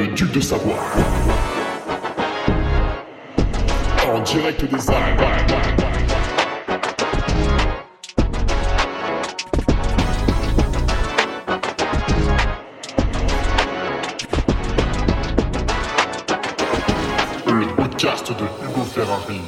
[0.00, 0.78] le duc de Savoie.
[4.08, 5.20] En direct des Alpes.
[17.46, 19.40] Le podcast de Hugo Ferrari.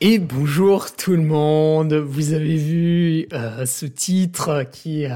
[0.00, 1.92] Et bonjour tout le monde.
[1.92, 5.10] Vous avez vu euh, ce titre qui euh,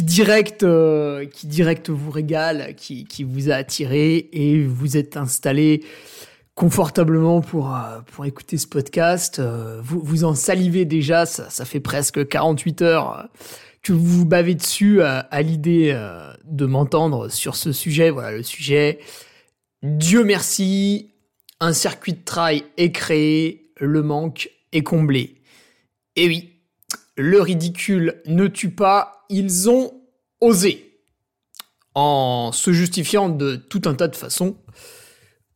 [0.00, 5.18] qui direct euh, qui direct vous régale, qui qui vous a attiré et vous êtes
[5.18, 5.84] installé
[6.54, 9.40] confortablement pour euh, pour écouter ce podcast.
[9.40, 13.28] Euh, vous vous en salivez déjà, ça, ça fait presque 48 heures
[13.82, 15.94] que vous vous bavez dessus à, à l'idée
[16.46, 18.08] de m'entendre sur ce sujet.
[18.08, 19.00] Voilà le sujet.
[19.82, 21.12] Dieu merci,
[21.60, 25.42] un circuit de trail est créé, le manque est comblé.
[26.16, 26.54] Et oui,
[27.16, 29.92] le ridicule ne tue pas, ils ont
[30.40, 30.86] osé.
[31.94, 34.56] En se justifiant de tout un tas de façons,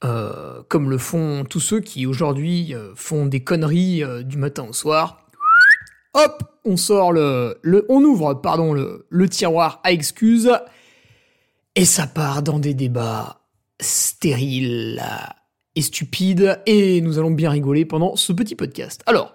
[0.03, 4.67] euh, comme le font tous ceux qui aujourd'hui euh, font des conneries euh, du matin
[4.69, 5.29] au soir.
[6.13, 10.51] Hop, on sort le, le on ouvre pardon le, le tiroir à excuses
[11.77, 13.41] et ça part dans des débats
[13.81, 15.03] stériles
[15.77, 19.03] et stupides et nous allons bien rigoler pendant ce petit podcast.
[19.07, 19.35] Alors,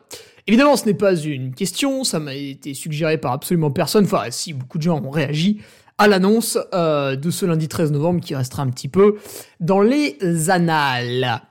[0.49, 4.05] évidemment, ce n'est pas une question, ça m'a été suggéré par absolument personne.
[4.05, 5.61] Enfin, si beaucoup de gens ont réagi
[5.99, 9.17] à l'annonce euh, de ce lundi 13 novembre qui restera un petit peu
[9.59, 10.17] dans les
[10.49, 11.43] annales.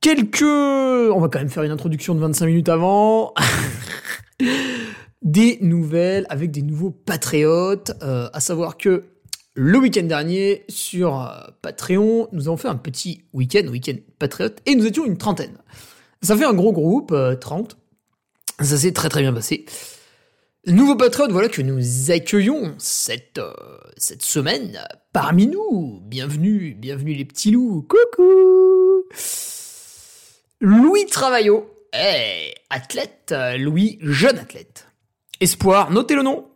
[0.00, 0.42] Quelques...
[0.42, 3.32] On va quand même faire une introduction de 25 minutes avant.
[5.22, 9.04] des nouvelles avec des nouveaux patriotes, euh, à savoir que
[9.54, 11.28] le week-end dernier, sur euh,
[11.62, 15.56] Patreon, nous avons fait un petit week-end, week-end patriote, et nous étions une trentaine.
[16.22, 17.76] Ça fait un gros groupe, euh, 30.
[18.60, 19.66] Ça s'est très très bien passé.
[20.66, 23.52] Nouveau patriote, voilà que nous accueillons cette, euh,
[24.18, 24.80] semaine
[25.12, 26.00] parmi nous.
[26.02, 27.86] Bienvenue, bienvenue les petits loups.
[27.86, 29.04] Coucou
[30.60, 34.88] Louis Travaillot, eh, athlète, euh, Louis, jeune athlète.
[35.40, 36.48] Espoir, notez le nom.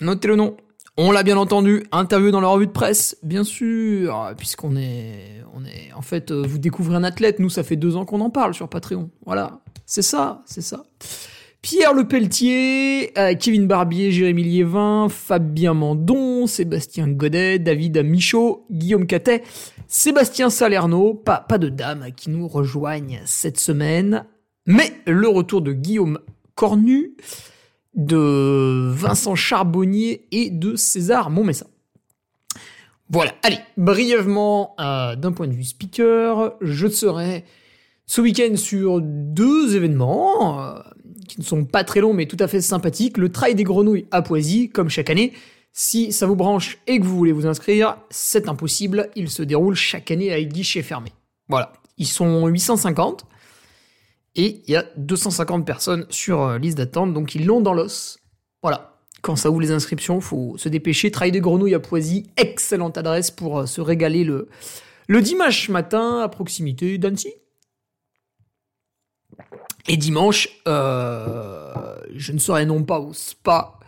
[0.00, 0.56] Notez le nom.
[0.96, 5.64] On l'a bien entendu, interview dans la revue de presse, bien sûr, puisqu'on est, on
[5.64, 8.30] est, en fait, euh, vous découvrez un athlète, nous ça fait deux ans qu'on en
[8.30, 10.84] parle sur Patreon, voilà, c'est ça, c'est ça.
[11.62, 19.06] Pierre Le Pelletier, euh, Kevin Barbier, Jérémy Liévin, Fabien Mandon, Sébastien Godet, David Michaud, Guillaume
[19.06, 19.42] Catet,
[19.88, 24.26] Sébastien Salerno, pas, de dames qui nous rejoignent cette semaine,
[24.66, 26.18] mais le retour de Guillaume
[26.54, 27.16] Cornu,
[27.94, 31.66] de Vincent Charbonnier et de César Montmessin.
[33.08, 37.44] Voilà, allez, brièvement, euh, d'un point de vue speaker, je serai
[38.06, 40.78] ce week-end sur deux événements euh,
[41.26, 43.18] qui ne sont pas très longs mais tout à fait sympathiques.
[43.18, 45.32] Le Trail des Grenouilles à Poisy, comme chaque année.
[45.72, 49.74] Si ça vous branche et que vous voulez vous inscrire, c'est impossible, il se déroule
[49.74, 51.12] chaque année avec guichet fermé.
[51.48, 53.26] Voilà, ils sont 850
[54.36, 58.18] et il y a 250 personnes sur euh, liste d'attente, donc ils l'ont dans l'os.
[58.62, 58.94] Voilà.
[59.22, 61.10] Quand ça ouvre les inscriptions, faut se dépêcher.
[61.10, 64.48] Trail des grenouilles à Poisy, excellente adresse pour euh, se régaler le,
[65.08, 67.34] le dimanche matin à proximité d'Annecy.
[69.88, 73.78] Et dimanche, euh, je ne serai non pas au spa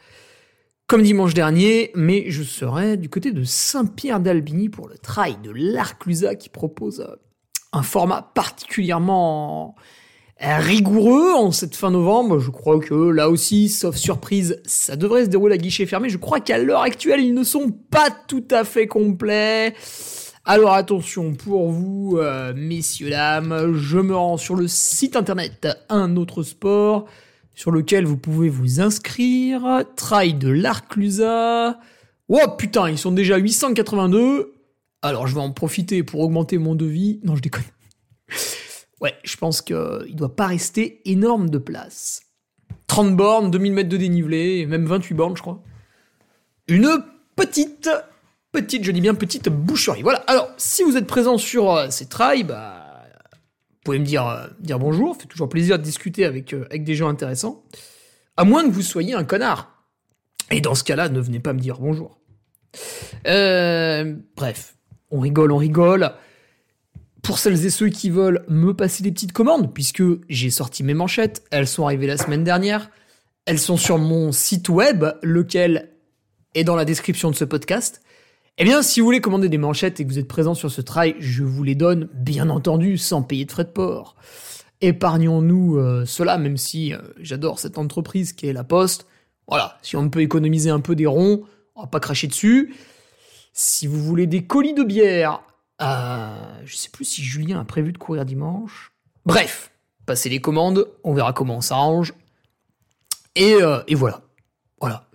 [0.86, 5.50] comme dimanche dernier, mais je serai du côté de Saint-Pierre d'Albigny pour le trail de
[5.50, 7.16] l'Arclusa qui propose euh,
[7.72, 9.74] un format particulièrement
[10.40, 12.38] rigoureux en cette fin novembre.
[12.38, 16.08] Je crois que là aussi, sauf surprise, ça devrait se dérouler à guichet fermé.
[16.08, 19.74] Je crois qu'à l'heure actuelle, ils ne sont pas tout à fait complets.
[20.50, 26.16] Alors attention pour vous, euh, messieurs, dames, je me rends sur le site internet Un
[26.16, 27.04] autre sport,
[27.54, 29.84] sur lequel vous pouvez vous inscrire.
[29.94, 31.78] Trail de l'Arclusa.
[32.28, 34.54] Oh putain, ils sont déjà 882.
[35.02, 37.20] Alors je vais en profiter pour augmenter mon devis.
[37.24, 37.62] Non, je déconne.
[39.02, 42.22] Ouais, je pense qu'il doit pas rester énorme de place.
[42.88, 45.62] 30 bornes, 2000 mètres de dénivelé, même 28 bornes, je crois.
[46.66, 47.04] Une
[47.36, 47.88] petite,
[48.62, 50.02] petite, je dis bien petite boucherie.
[50.02, 50.20] Voilà.
[50.26, 52.88] Alors, si vous êtes présent sur euh, ces trails, bah,
[53.78, 55.16] vous pouvez me dire, euh, dire bonjour.
[55.16, 57.64] Fait toujours plaisir de discuter avec, euh, avec des gens intéressants.
[58.36, 59.86] À moins que vous soyez un connard.
[60.50, 62.18] Et dans ce cas-là, ne venez pas me dire bonjour.
[63.26, 64.76] Euh, bref,
[65.10, 66.12] on rigole, on rigole.
[67.22, 70.94] Pour celles et ceux qui veulent me passer des petites commandes, puisque j'ai sorti mes
[70.94, 72.90] manchettes, elles sont arrivées la semaine dernière,
[73.44, 75.90] elles sont sur mon site web, lequel
[76.54, 78.02] est dans la description de ce podcast.
[78.60, 80.80] Eh bien, si vous voulez commander des manchettes et que vous êtes présent sur ce
[80.80, 84.16] trail, je vous les donne, bien entendu, sans payer de frais de port.
[84.80, 89.06] Épargnons-nous euh, cela, même si euh, j'adore cette entreprise qui est la Poste.
[89.46, 91.44] Voilà, si on peut économiser un peu des ronds,
[91.76, 92.74] on va pas cracher dessus.
[93.52, 95.40] Si vous voulez des colis de bière,
[95.80, 98.92] euh, je sais plus si Julien a prévu de courir dimanche.
[99.24, 99.70] Bref,
[100.04, 102.12] passez les commandes, on verra comment on s'arrange.
[103.36, 104.22] Et, euh, et voilà.
[104.80, 105.06] Voilà.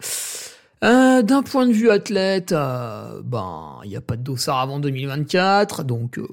[0.83, 4.79] Euh, D'un point de vue athlète, euh, ben, il n'y a pas de dossard avant
[4.79, 6.19] 2024, donc...
[6.19, 6.27] Euh.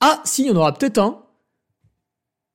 [0.00, 1.22] Ah, si, il y en aura peut-être un.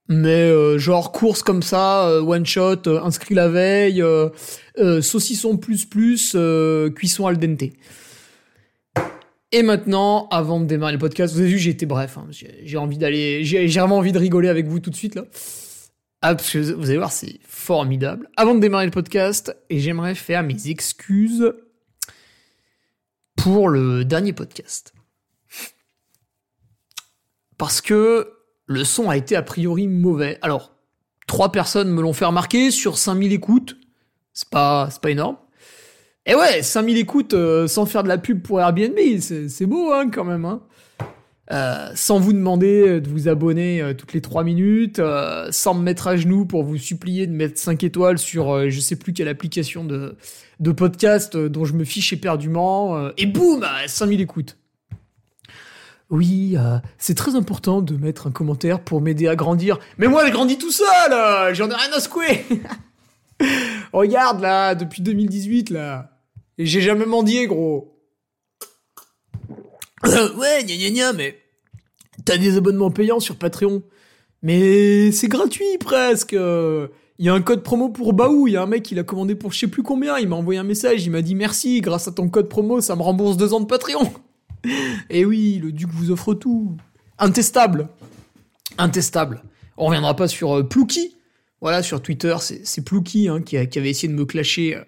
[0.08, 4.02] Mais euh, genre course comme ça, one shot, inscrit la veille,
[5.00, 6.36] saucisson plus plus,
[6.94, 7.64] cuisson al dente.
[9.52, 12.18] Et maintenant, avant de démarrer le podcast, vous avez vu, j'ai été bref.
[12.18, 15.24] hein, j'ai envie d'aller, j'ai vraiment envie de rigoler avec vous tout de suite là.
[16.22, 18.28] Que vous allez voir, c'est formidable.
[18.36, 21.52] Avant de démarrer le podcast, j'aimerais faire mes excuses
[23.36, 24.94] pour le dernier podcast.
[27.58, 28.32] Parce que
[28.66, 30.38] le son a été a priori mauvais.
[30.42, 30.76] Alors,
[31.26, 33.76] trois personnes me l'ont fait remarquer sur 5000 écoutes.
[34.32, 35.38] C'est pas, pas énorme.
[36.24, 39.92] Et ouais, 5000 écoutes euh, sans faire de la pub pour Airbnb, c'est c'est beau
[39.92, 40.44] hein, quand même.
[40.44, 40.62] Hein.
[41.52, 45.82] Euh, sans vous demander de vous abonner euh, toutes les 3 minutes, euh, sans me
[45.82, 49.12] mettre à genoux pour vous supplier de mettre 5 étoiles sur euh, je sais plus
[49.12, 50.16] quelle application de,
[50.72, 54.56] podcast euh, dont je me fiche éperdument, euh, et boum, 5000 écoutes.
[56.08, 59.78] Oui, euh, c'est très important de mettre un commentaire pour m'aider à grandir.
[59.98, 62.44] Mais moi, je grandis tout seul, euh, j'en ai rien à secouer.
[63.92, 66.18] Regarde là, depuis 2018 là,
[66.56, 67.98] et j'ai jamais mendié, gros.
[70.04, 71.41] ouais, gna gna gna, mais
[72.24, 73.82] t'as des abonnements payants sur Patreon.
[74.42, 76.36] Mais c'est gratuit presque.
[77.18, 79.04] Il y a un code promo pour Baou, il y a un mec qui l'a
[79.04, 81.80] commandé pour je sais plus combien, il m'a envoyé un message, il m'a dit merci,
[81.80, 84.12] grâce à ton code promo, ça me rembourse deux ans de Patreon.
[85.10, 86.76] Et oui, le duc vous offre tout.
[87.18, 87.88] Intestable.
[88.78, 89.42] Intestable.
[89.76, 91.16] On reviendra pas sur euh, Plouki.
[91.60, 94.82] Voilà, sur Twitter, c'est Plouki hein, qui avait essayé de me clasher euh,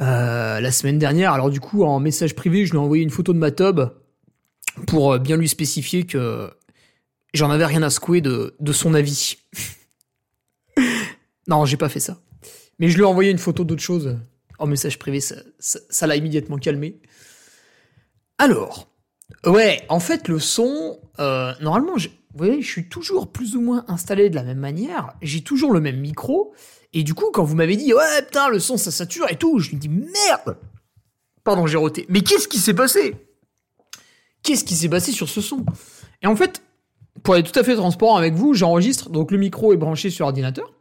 [0.00, 1.32] euh, la semaine dernière.
[1.32, 3.80] Alors du coup, en message privé, je lui ai envoyé une photo de ma tub
[4.86, 6.50] pour euh, bien lui spécifier que
[7.34, 9.36] j'en avais rien à secouer de, de son avis.
[11.46, 12.20] non, j'ai pas fait ça.
[12.78, 14.18] Mais je lui ai envoyé une photo d'autre chose
[14.58, 17.00] en message privé, ça l'a immédiatement calmé.
[18.38, 18.88] Alors,
[19.46, 23.84] ouais, en fait, le son, euh, normalement, vous voyez, je suis toujours plus ou moins
[23.88, 25.14] installé de la même manière.
[25.22, 26.54] J'ai toujours le même micro.
[26.92, 29.58] Et du coup, quand vous m'avez dit, ouais, putain, le son, ça sature et tout,
[29.58, 30.56] je me dis, merde
[31.44, 32.04] Pardon, j'ai roté.
[32.08, 33.14] Mais qu'est-ce qui s'est passé?
[34.48, 35.62] Qu'est-ce qui s'est passé sur ce son
[36.22, 36.62] Et en fait,
[37.22, 40.24] pour être tout à fait transparent avec vous, j'enregistre, donc le micro est branché sur
[40.24, 40.72] ordinateur.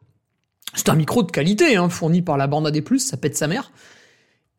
[0.73, 3.73] C'est un micro de qualité, hein, fourni par la bande AD+, ça pète sa mère.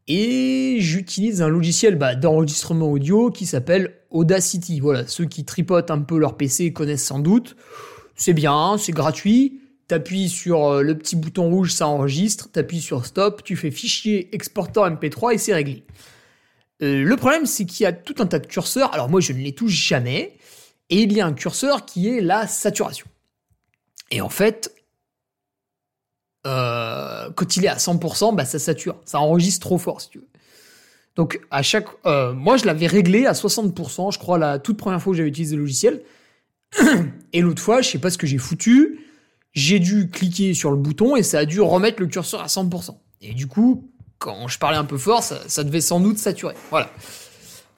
[0.09, 4.79] Et j'utilise un logiciel bah, d'enregistrement audio qui s'appelle Audacity.
[4.79, 7.57] Voilà, ceux qui tripotent un peu leur PC connaissent sans doute.
[8.15, 9.63] C'est bien, c'est gratuit.
[9.87, 12.51] T'appuies sur euh, le petit bouton rouge, ça enregistre.
[12.53, 15.87] T'appuies sur stop, tu fais fichier exportant MP3 et c'est réglé.
[16.83, 18.93] Euh, le problème, c'est qu'il y a tout un tas de curseurs.
[18.95, 20.37] Alors moi, je ne les touche jamais.
[20.91, 23.07] Et il y a un curseur qui est la saturation.
[24.11, 24.75] Et en fait,
[26.47, 28.97] euh, quand il est à 100%, bah, ça sature.
[29.05, 30.29] Ça enregistre trop fort, si tu veux.
[31.15, 35.03] Donc, à chaque, euh, moi, je l'avais réglé à 60%, je crois, la toute première
[35.03, 36.03] fois que j'avais utilisé le logiciel.
[37.33, 39.00] Et l'autre fois, je sais pas ce que j'ai foutu.
[39.52, 42.97] J'ai dû cliquer sur le bouton et ça a dû remettre le curseur à 100%.
[43.23, 46.55] Et du coup, quand je parlais un peu fort, ça, devait sans doute saturer.
[46.71, 46.91] Voilà.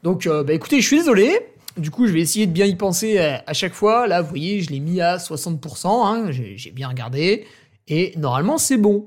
[0.03, 1.39] Donc, euh, bah, écoutez, je suis désolé.
[1.77, 4.07] Du coup, je vais essayer de bien y penser à, à chaque fois.
[4.07, 5.87] Là, vous voyez, je l'ai mis à 60%.
[6.07, 7.47] Hein, j'ai bien regardé.
[7.89, 9.07] Et normalement, c'est bon.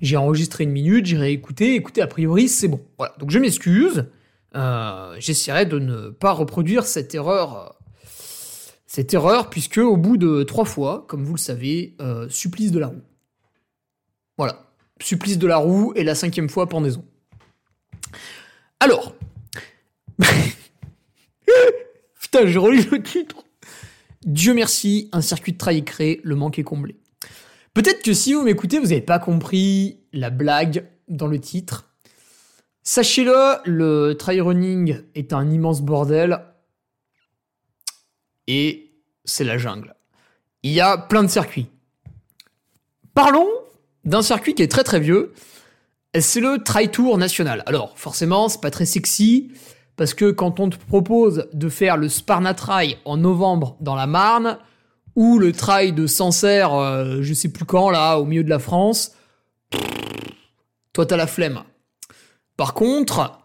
[0.00, 1.74] J'ai enregistré une minute, j'ai réécouté.
[1.74, 2.80] Écoutez, a priori, c'est bon.
[2.98, 3.14] Voilà.
[3.18, 4.06] Donc, je m'excuse.
[4.56, 7.56] Euh, J'essaierai de ne pas reproduire cette erreur.
[7.56, 7.84] euh,
[8.86, 12.78] cette erreur, puisque au bout de trois fois, comme vous le savez, euh, supplice de
[12.78, 13.02] la roue.
[14.38, 14.60] Voilà.
[15.00, 17.04] Supplice de la roue et la cinquième fois pendaison.
[18.80, 19.14] Alors.
[22.20, 23.44] Putain, j'ai relu le titre.
[24.24, 26.96] Dieu merci, un circuit de trail créé, le manque est comblé.
[27.74, 31.90] Peut-être que si vous m'écoutez, vous n'avez pas compris la blague dans le titre.
[32.82, 36.40] Sachez-le, le trail running est un immense bordel
[38.46, 38.92] et
[39.24, 39.94] c'est la jungle.
[40.62, 41.68] Il y a plein de circuits.
[43.14, 43.48] Parlons
[44.04, 45.32] d'un circuit qui est très très vieux.
[46.18, 47.62] C'est le Tri Tour national.
[47.66, 49.50] Alors, forcément, c'est pas très sexy
[49.96, 54.06] parce que quand on te propose de faire le Sparna Trail en novembre dans la
[54.06, 54.58] Marne
[55.16, 58.58] ou le trail de Sancerre, euh, je sais plus quand là, au milieu de la
[58.58, 59.12] France,
[60.92, 61.62] toi t'as la flemme.
[62.56, 63.38] Par contre,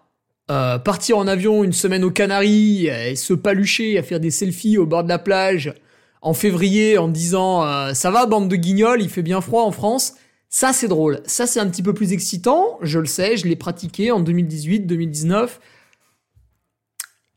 [0.49, 4.79] euh, partir en avion une semaine aux Canaries et se palucher à faire des selfies
[4.79, 5.73] au bord de la plage
[6.21, 9.71] en février en disant euh, ça va bande de guignols, il fait bien froid en
[9.71, 10.15] France,
[10.49, 11.21] Ça, c'est drôle.
[11.25, 12.79] Ça, c'est un petit peu plus excitant.
[12.81, 15.59] Je le sais, je l'ai pratiqué en 2018, 2019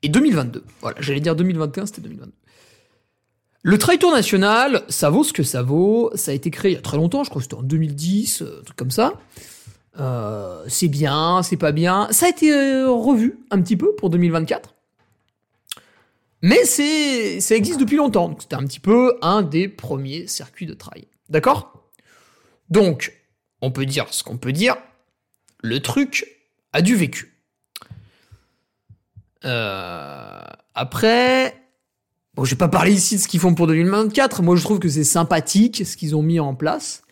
[0.02, 0.64] et 2022.
[0.80, 2.32] Voilà, j'allais dire 2021, c'était 2022.
[3.64, 6.10] Le Trail Tour National, ça vaut ce que ça vaut.
[6.14, 8.42] Ça a été créé il y a très longtemps, je crois que c'était en 2010,
[8.42, 9.12] euh, un truc comme ça.
[10.00, 12.08] Euh, c'est bien, c'est pas bien.
[12.10, 14.74] Ça a été euh, revu un petit peu pour 2024.
[16.40, 18.34] Mais c'est, ça existe depuis longtemps.
[18.40, 21.06] C'était un petit peu un des premiers circuits de trail.
[21.28, 21.81] D'accord?
[22.72, 23.12] Donc,
[23.60, 24.76] on peut dire ce qu'on peut dire,
[25.62, 26.26] le truc
[26.72, 27.38] a du vécu.
[29.44, 30.40] Euh,
[30.74, 31.54] après,
[32.34, 34.42] bon, je vais pas parler ici de ce qu'ils font pour 2024.
[34.42, 37.02] Moi, je trouve que c'est sympathique ce qu'ils ont mis en place.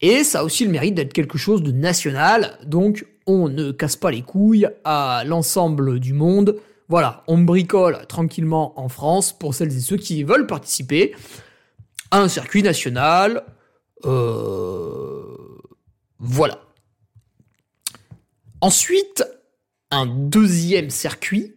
[0.00, 2.58] Et ça a aussi le mérite d'être quelque chose de national.
[2.64, 6.56] Donc, on ne casse pas les couilles à l'ensemble du monde.
[6.88, 11.14] Voilà, on bricole tranquillement en France pour celles et ceux qui veulent participer
[12.10, 13.44] à un circuit national
[14.02, 16.60] voilà.
[18.60, 19.24] Ensuite,
[19.90, 21.54] un deuxième circuit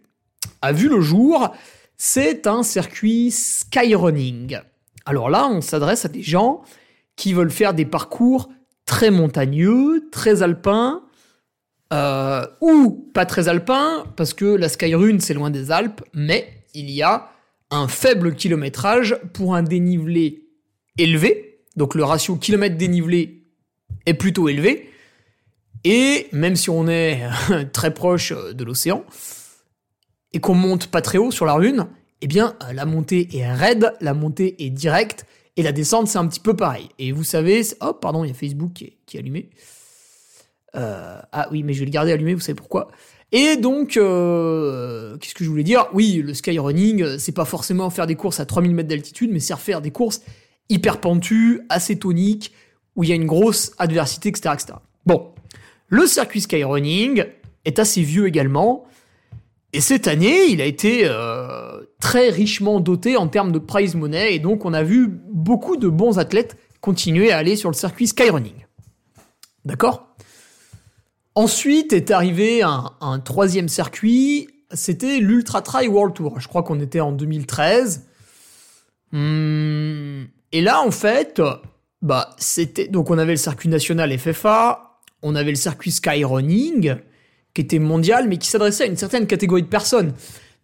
[0.62, 1.54] a vu le jour.
[1.98, 4.60] C'est un circuit skyrunning.
[5.06, 6.64] Alors là, on s'adresse à des gens
[7.16, 8.50] qui veulent faire des parcours
[8.86, 11.04] très montagneux, très alpins,
[11.92, 16.90] euh, ou pas très alpins, parce que la skyrun, c'est loin des Alpes, mais il
[16.92, 17.30] y a
[17.72, 20.44] un faible kilométrage pour un dénivelé
[20.98, 21.49] élevé,
[21.80, 23.46] donc le ratio kilomètre dénivelé
[24.06, 24.90] est plutôt élevé.
[25.86, 27.22] Et même si on est
[27.74, 29.06] très proche de l'océan
[30.34, 31.88] et qu'on monte pas très haut sur la rune,
[32.22, 36.28] eh bien la montée est raide, la montée est directe et la descente c'est un
[36.28, 36.90] petit peu pareil.
[37.00, 39.50] Et vous savez, oh pardon, il y a Facebook qui est, allumé.
[40.76, 42.90] Euh, ah oui, mais je vais le garder allumé, vous savez pourquoi.
[43.32, 45.88] Et donc, euh, qu'est-ce que je voulais dire?
[45.94, 49.56] Oui, le skyrunning, c'est pas forcément faire des courses à 3000 mètres d'altitude, mais c'est
[49.56, 50.22] faire des courses
[50.70, 52.54] hyper pentu, assez tonique,
[52.96, 54.52] où il y a une grosse adversité, etc.
[54.54, 54.74] etc.
[55.06, 55.32] Bon,
[55.88, 57.26] le circuit skyrunning
[57.66, 58.86] est assez vieux également,
[59.72, 64.34] et cette année, il a été euh, très richement doté en termes de prize money,
[64.34, 68.08] et donc on a vu beaucoup de bons athlètes continuer à aller sur le circuit
[68.08, 68.66] skyrunning.
[69.66, 70.08] D'accord?
[71.36, 76.40] Ensuite est arrivé un, troisième circuit, c'était l'Ultra Trail World Tour.
[76.40, 78.08] Je crois qu'on était en 2013.
[79.14, 81.42] Hum, et là, en fait,
[82.02, 86.96] bah, c'était, donc on avait le circuit national FFA, on avait le circuit Skyrunning,
[87.54, 90.14] qui était mondial, mais qui s'adressait à une certaine catégorie de personnes.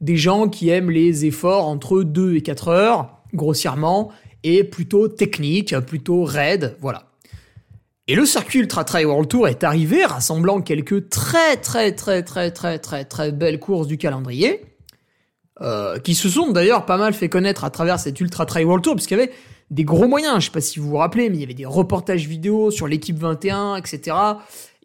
[0.01, 4.11] Des gens qui aiment les efforts entre 2 et 4 heures, grossièrement,
[4.43, 7.11] et plutôt techniques, plutôt raid, voilà.
[8.07, 12.51] Et le circuit Ultra Trail World Tour est arrivé, rassemblant quelques très très très très
[12.51, 14.63] très très très belles courses du calendrier,
[15.61, 18.83] euh, qui se sont d'ailleurs pas mal fait connaître à travers cet Ultra Trail World
[18.83, 19.31] Tour, puisqu'il y avait
[19.71, 20.39] des gros moyens.
[20.39, 22.87] Je sais pas si vous vous rappelez, mais il y avait des reportages vidéo sur
[22.87, 24.15] l'équipe 21, etc.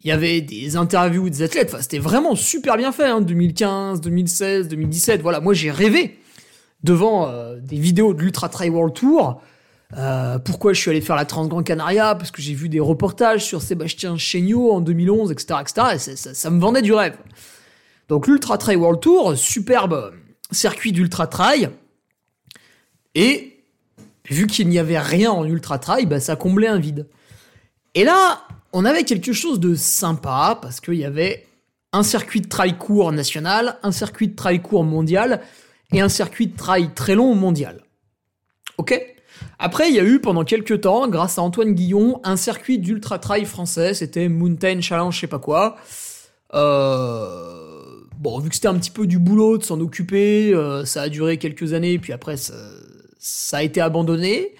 [0.03, 1.69] Il y avait des interviews des athlètes.
[1.71, 5.21] Enfin, c'était vraiment super bien fait, hein, 2015, 2016, 2017.
[5.21, 6.19] Voilà, moi j'ai rêvé
[6.83, 9.41] devant euh, des vidéos de l'Ultra Trail World Tour.
[9.97, 12.15] Euh, pourquoi je suis allé faire la Transgrand Canaria?
[12.15, 15.87] Parce que j'ai vu des reportages sur Sébastien Chéniaud en 2011, etc., etc.
[15.95, 17.17] Et ça, ça, me vendait du rêve.
[18.07, 20.13] Donc l'Ultra Trail World Tour, superbe
[20.51, 21.69] circuit d'Ultra Trail.
[23.15, 23.50] Et
[24.29, 27.07] vu qu'il n'y avait rien en ultra trail, bah, ça comblait un vide.
[27.95, 31.45] Et là, on avait quelque chose de sympa parce qu'il y avait
[31.93, 35.41] un circuit de trail court national, un circuit de trail court mondial
[35.91, 37.83] et un circuit de trail très long mondial.
[38.77, 38.99] Ok?
[39.59, 43.19] Après, il y a eu pendant quelques temps, grâce à Antoine Guillon, un circuit d'ultra
[43.19, 43.93] trail français.
[43.93, 45.75] C'était Mountain Challenge, je sais pas quoi.
[46.53, 47.81] Euh,
[48.17, 51.09] bon, vu que c'était un petit peu du boulot de s'en occuper, euh, ça a
[51.09, 52.53] duré quelques années, puis après, ça,
[53.21, 54.55] ça a été abandonné.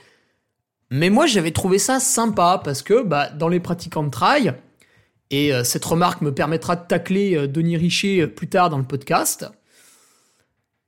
[0.92, 4.54] Mais moi, j'avais trouvé ça sympa parce que bah, dans les pratiquants de trail,
[5.32, 8.78] et euh, cette remarque me permettra de tacler euh, Denis Richer euh, plus tard dans
[8.78, 9.50] le podcast,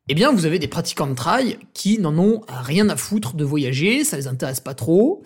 [0.10, 3.46] eh bien, vous avez des pratiquants de trail qui n'en ont rien à foutre de
[3.46, 5.24] voyager, ça les intéresse pas trop.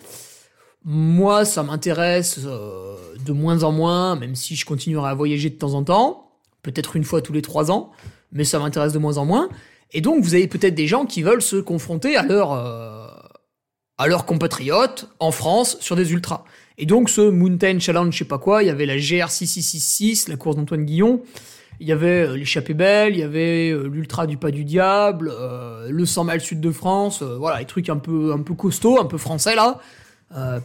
[0.84, 5.74] Moi, ça m'intéresse de moins en moins, même si je continuerai à voyager de temps
[5.74, 6.30] en temps,
[6.62, 7.90] peut-être une fois tous les trois ans,
[8.30, 9.48] mais ça m'intéresse de moins en moins.
[9.92, 15.08] Et donc, vous avez peut-être des gens qui veulent se confronter à leurs euh, compatriotes
[15.18, 16.44] en France sur des ultras.
[16.76, 20.36] Et donc, ce Mountain Challenge, je sais pas quoi, il y avait la GR6666, la
[20.36, 21.22] course d'Antoine Guillon,
[21.80, 25.32] il y avait euh, l'échappée belle, il y avait euh, l'ultra du pas du diable,
[25.88, 29.06] le 100 miles sud de France, voilà, les trucs un peu un peu costauds, un
[29.06, 29.78] peu français là.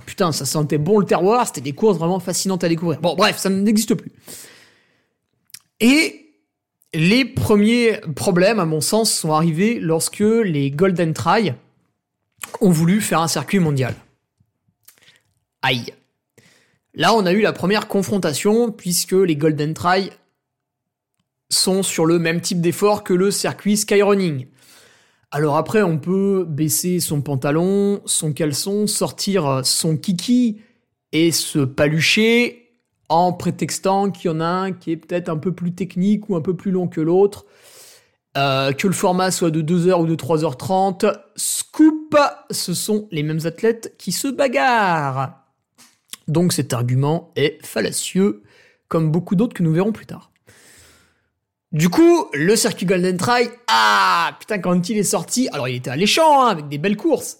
[0.06, 3.00] putain, ça sentait bon le terroir, c'était des courses vraiment fascinantes à découvrir.
[3.00, 4.12] Bon, bref, ça n'existe plus.
[5.80, 6.23] Et
[6.94, 11.54] les premiers problèmes, à mon sens, sont arrivés lorsque les Golden Try
[12.62, 13.96] ont voulu faire un circuit mondial.
[15.62, 15.94] Aïe.
[16.94, 20.12] Là, on a eu la première confrontation puisque les Golden Try
[21.50, 24.48] sont sur le même type d'effort que le circuit Skyrunning.
[25.32, 30.62] Alors après, on peut baisser son pantalon, son caleçon, sortir son kiki
[31.12, 32.63] et se palucher
[33.10, 36.36] en prétextant qu'il y en a un qui est peut-être un peu plus technique ou
[36.36, 37.46] un peu plus long que l'autre.
[38.36, 41.14] Euh, que le format soit de 2h ou de 3h30.
[41.36, 42.18] Scoop,
[42.50, 45.34] ce sont les mêmes athlètes qui se bagarrent.
[46.28, 48.42] Donc cet argument est fallacieux,
[48.88, 50.32] comme beaucoup d'autres que nous verrons plus tard.
[51.72, 55.90] Du coup, le circuit Golden Try, ah putain, quand il est sorti, alors il était
[55.90, 57.40] alléchant, hein, avec des belles courses.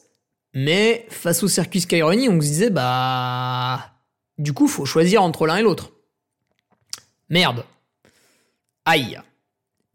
[0.56, 3.93] Mais face au circuit Skyrunning, on se disait, bah.
[4.44, 5.92] Du coup, faut choisir entre l'un et l'autre.
[7.30, 7.66] Merde.
[8.86, 9.20] Aïe.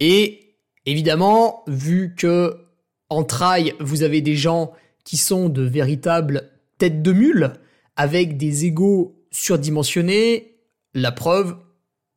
[0.01, 0.49] Et
[0.89, 2.65] Évidemment, vu que
[3.11, 4.73] en trail, vous avez des gens
[5.05, 7.53] qui sont de véritables têtes de mule,
[7.95, 10.57] avec des égaux surdimensionnés,
[10.95, 11.59] la preuve,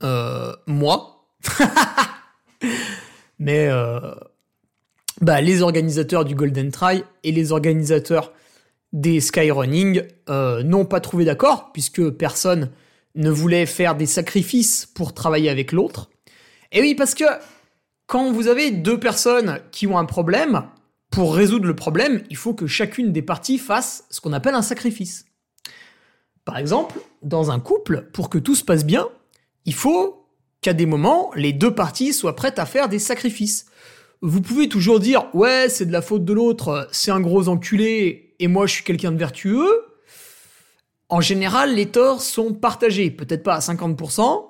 [0.04, 1.28] euh, moi.
[3.40, 4.16] Mais euh,
[5.20, 8.32] bah, les organisateurs du Golden Try et les organisateurs
[8.94, 12.72] des Skyrunning euh, n'ont pas trouvé d'accord, puisque personne
[13.16, 16.10] ne voulait faire des sacrifices pour travailler avec l'autre.
[16.72, 17.26] Et oui, parce que
[18.08, 20.64] quand vous avez deux personnes qui ont un problème,
[21.10, 24.62] pour résoudre le problème, il faut que chacune des parties fasse ce qu'on appelle un
[24.62, 25.26] sacrifice.
[26.46, 29.08] Par exemple, dans un couple, pour que tout se passe bien,
[29.66, 30.26] il faut
[30.62, 33.66] qu'à des moments, les deux parties soient prêtes à faire des sacrifices.
[34.22, 38.31] Vous pouvez toujours dire ouais, c'est de la faute de l'autre, c'est un gros enculé
[38.42, 39.86] et moi je suis quelqu'un de vertueux.
[41.08, 44.46] En général, les torts sont partagés, peut-être pas à 50%,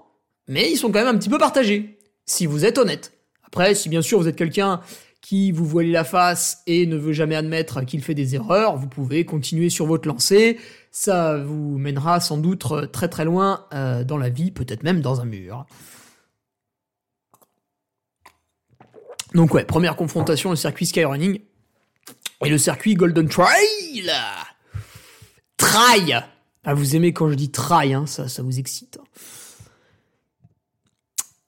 [0.47, 3.13] mais ils sont quand même un petit peu partagés, si vous êtes honnête.
[3.43, 4.79] Après, si bien sûr vous êtes quelqu'un
[5.21, 8.87] qui vous voile la face et ne veut jamais admettre qu'il fait des erreurs, vous
[8.87, 10.57] pouvez continuer sur votre lancée.
[10.91, 15.21] Ça vous mènera sans doute très très loin euh, dans la vie, peut-être même dans
[15.21, 15.65] un mur.
[19.33, 21.39] Donc ouais, première confrontation, le circuit Skyrunning
[22.43, 24.11] et le circuit Golden Trail.
[25.57, 26.23] Trail
[26.63, 28.99] Ah, vous aimez quand je dis trail, hein, ça, ça vous excite.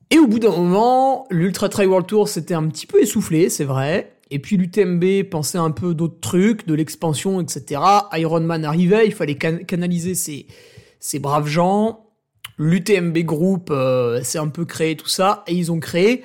[0.09, 3.63] Et au bout d'un moment, l'Ultra Trail World Tour s'était un petit peu essoufflé, c'est
[3.63, 4.13] vrai.
[4.29, 7.81] Et puis l'UTMB pensait un peu d'autres trucs, de l'expansion, etc.
[8.13, 12.11] Ironman arrivait, il fallait canaliser ces, braves gens.
[12.59, 16.23] L'UTMB Group euh, s'est un peu créé tout ça, et ils ont créé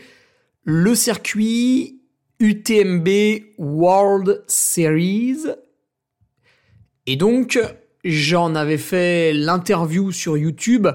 [0.64, 1.97] le circuit
[2.40, 3.08] UTMB
[3.58, 5.46] World Series.
[7.06, 7.58] Et donc,
[8.04, 10.88] j'en avais fait l'interview sur YouTube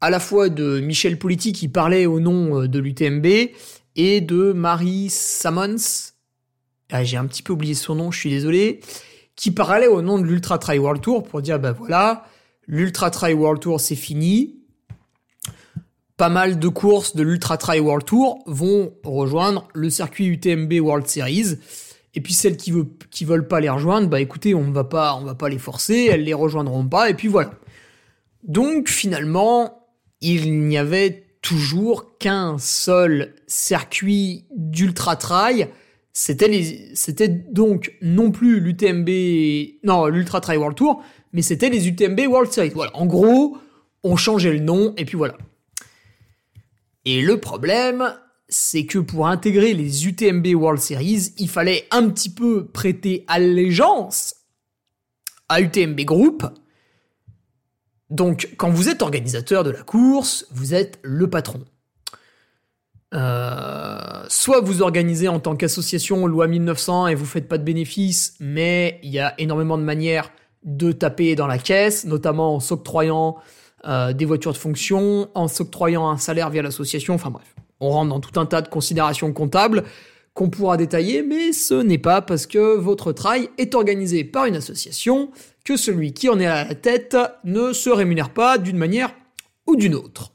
[0.00, 3.26] à la fois de Michel Politi qui parlait au nom euh, de l'UTMB
[3.96, 6.12] et de Marie Sammons,
[6.90, 8.80] ah, j'ai un petit peu oublié son nom, je suis désolé,
[9.34, 12.26] qui parlait au nom de l'Ultra Trail World Tour pour dire ben voilà,
[12.66, 14.60] l'Ultra Trail World Tour c'est fini.
[16.16, 21.08] Pas mal de courses de l'Ultra Trail World Tour vont rejoindre le circuit UTMB World
[21.08, 21.58] Series.
[22.14, 25.16] Et puis celles qui, veut, qui veulent pas les rejoindre, bah écoutez, on va pas,
[25.16, 27.50] on va pas les forcer, elles les rejoindront pas, et puis voilà.
[28.44, 29.88] Donc finalement,
[30.20, 35.68] il n'y avait toujours qu'un seul circuit d'ultra trail.
[36.12, 39.08] C'était c'était donc non plus l'UTMB,
[39.82, 42.70] non, l'Ultra Trail World Tour, mais c'était les UTMB World Series.
[42.70, 42.96] Voilà.
[42.96, 43.58] En gros,
[44.04, 45.36] on changeait le nom et puis voilà.
[47.04, 48.14] Et le problème,
[48.48, 54.36] c'est que pour intégrer les UTMB World Series, il fallait un petit peu prêter allégeance
[55.48, 56.44] à UTMB Group,
[58.14, 61.64] donc, quand vous êtes organisateur de la course, vous êtes le patron.
[63.12, 68.34] Euh, soit vous organisez en tant qu'association loi 1900 et vous faites pas de bénéfices,
[68.40, 70.30] mais il y a énormément de manières
[70.62, 73.36] de taper dans la caisse, notamment en s'octroyant
[73.86, 77.54] euh, des voitures de fonction, en s'octroyant un salaire via l'association, enfin bref.
[77.80, 79.84] On rentre dans tout un tas de considérations comptables
[80.32, 84.56] qu'on pourra détailler, mais ce n'est pas parce que votre trail est organisé par une
[84.56, 85.30] association
[85.64, 89.14] que celui qui en est à la tête ne se rémunère pas d'une manière
[89.66, 90.32] ou d'une autre.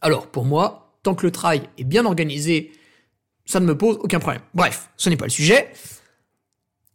[0.00, 2.72] Alors pour moi, tant que le trail est bien organisé,
[3.44, 4.42] ça ne me pose aucun problème.
[4.54, 5.70] Bref, ce n'est pas le sujet.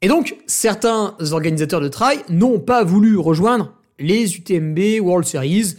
[0.02, 5.76] Et donc, certains organisateurs de trail n'ont pas voulu rejoindre les UTMB World Series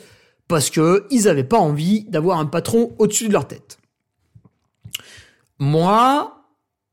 [0.48, 3.78] parce qu'ils n'avaient pas envie d'avoir un patron au-dessus de leur tête.
[5.58, 6.44] Moi,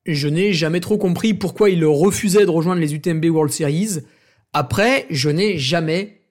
[0.05, 3.99] je n'ai jamais trop compris pourquoi ils refusaient de rejoindre les UTMB World Series.
[4.53, 6.21] Après, je n'ai jamais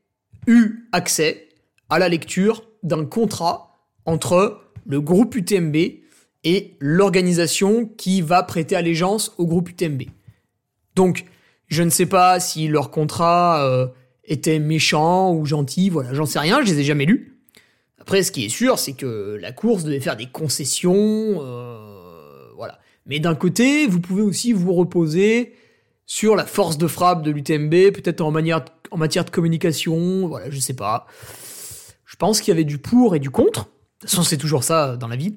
[0.47, 1.49] eu accès
[1.89, 5.77] à la lecture d'un contrat entre le groupe UTMB
[6.45, 10.03] et l'organisation qui va prêter allégeance au groupe UTMB.
[10.95, 11.25] Donc,
[11.67, 13.89] je ne sais pas si leur contrat euh,
[14.27, 17.39] étaient méchants ou gentils, voilà, j'en sais rien, je les ai jamais lus.
[17.99, 22.79] Après, ce qui est sûr, c'est que la course devait faire des concessions, euh, voilà.
[23.07, 25.55] Mais d'un côté, vous pouvez aussi vous reposer
[26.07, 30.59] sur la force de frappe de l'UTMB, peut-être en, en matière de communication, voilà, je
[30.59, 31.07] sais pas.
[32.05, 33.65] Je pense qu'il y avait du pour et du contre.
[33.65, 35.37] De toute façon, c'est toujours ça dans la vie.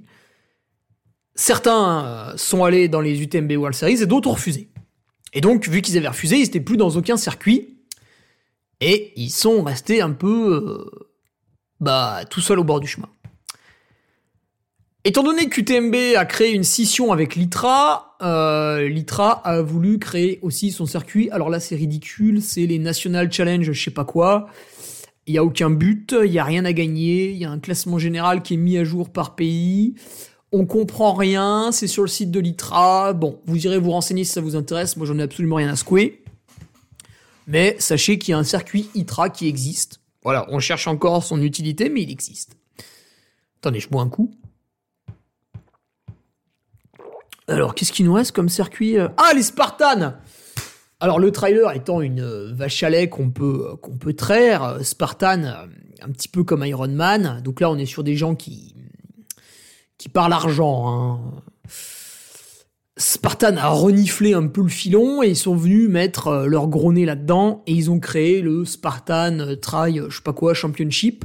[1.36, 4.70] Certains euh, sont allés dans les UTMB World Series et d'autres ont refusé.
[5.34, 7.79] Et donc, vu qu'ils avaient refusé, ils n'étaient plus dans aucun circuit.
[8.82, 11.08] Et ils sont restés un peu, euh,
[11.80, 13.10] bah, tout seuls au bord du chemin.
[15.06, 20.72] Étant donné qu'UTMB a créé une scission avec l'ITRA, euh, l'ITRA a voulu créer aussi
[20.72, 21.30] son circuit.
[21.32, 24.48] Alors là, c'est ridicule, c'est les National Challenge, je sais pas quoi.
[25.26, 27.60] Il y a aucun but, il y a rien à gagner, il y a un
[27.60, 29.96] classement général qui est mis à jour par pays.
[30.52, 33.14] On comprend rien, c'est sur le site de l'ITRA.
[33.14, 34.98] Bon, vous irez vous renseigner si ça vous intéresse.
[34.98, 36.19] Moi, j'en ai absolument rien à secouer.
[37.50, 40.02] Mais sachez qu'il y a un circuit ITRA qui existe.
[40.22, 42.56] Voilà, on cherche encore son utilité, mais il existe.
[43.58, 44.32] Attendez, je bois un coup.
[47.48, 49.08] Alors, qu'est-ce qu'il nous reste comme circuit euh?
[49.18, 50.14] Ah, les Spartans
[51.00, 55.44] Alors, le trailer étant une euh, vache à lait qu'on peut, euh, traire, Spartan,
[56.04, 57.42] un petit peu comme Iron Man.
[57.44, 58.76] Donc là, on est sur des gens qui,
[59.98, 60.88] qui parlent argent.
[60.88, 61.42] Hein.
[63.00, 67.06] Spartan a reniflé un peu le filon et ils sont venus mettre leur gros nez
[67.06, 71.24] là-dedans et ils ont créé le Spartan Try, je sais pas quoi, Championship.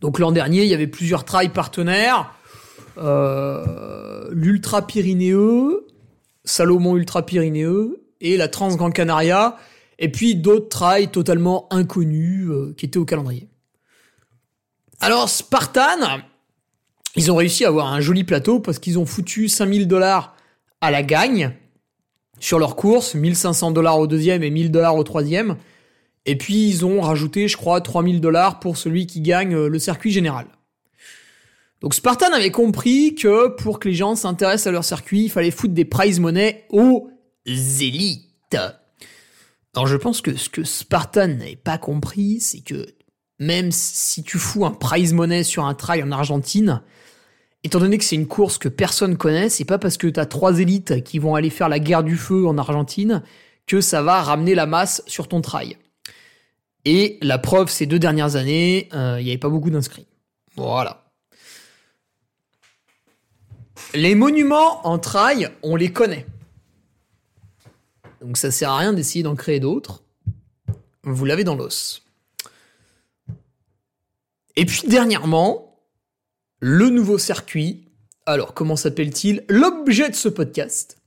[0.00, 2.32] Donc l'an dernier, il y avait plusieurs try partenaires.
[2.96, 5.86] Euh, l'Ultra Pyrénéeux,
[6.44, 9.56] Salomon Ultra Pyrénéeux et la Trans Gran Canaria,
[9.98, 13.48] et puis d'autres trails totalement inconnus euh, qui étaient au calendrier.
[15.00, 16.20] Alors Spartan,
[17.16, 20.36] ils ont réussi à avoir un joli plateau parce qu'ils ont foutu 5000 dollars
[20.80, 21.52] à la gagne
[22.38, 25.56] sur leur course, 1500 dollars au deuxième et 1000 dollars au troisième.
[26.26, 29.78] Et puis ils ont rajouté, je crois, 3000 dollars pour celui qui gagne euh, le
[29.78, 30.46] circuit général.
[31.80, 35.50] Donc Spartan avait compris que pour que les gens s'intéressent à leur circuit, il fallait
[35.50, 37.10] foutre des prize money aux
[37.46, 38.56] élites.
[39.74, 42.86] Alors je pense que ce que Spartan n'avait pas compris, c'est que
[43.38, 46.82] même si tu fous un prize money sur un trail en Argentine,
[47.64, 50.58] étant donné que c'est une course que personne connaît, c'est pas parce que t'as trois
[50.60, 53.22] élites qui vont aller faire la guerre du feu en Argentine
[53.66, 55.76] que ça va ramener la masse sur ton trail.
[56.84, 60.06] Et la preuve, ces deux dernières années, euh, il n'y avait pas beaucoup d'inscrits.
[60.56, 61.04] Voilà.
[63.94, 66.26] Les monuments en trail, on les connaît.
[68.20, 70.02] Donc ça sert à rien d'essayer d'en créer d'autres.
[71.02, 72.02] Vous l'avez dans l'os.
[74.56, 75.69] Et puis dernièrement,
[76.60, 77.88] le nouveau circuit.
[78.26, 79.44] Alors, comment s'appelle-t-il?
[79.48, 80.98] L'objet de ce podcast.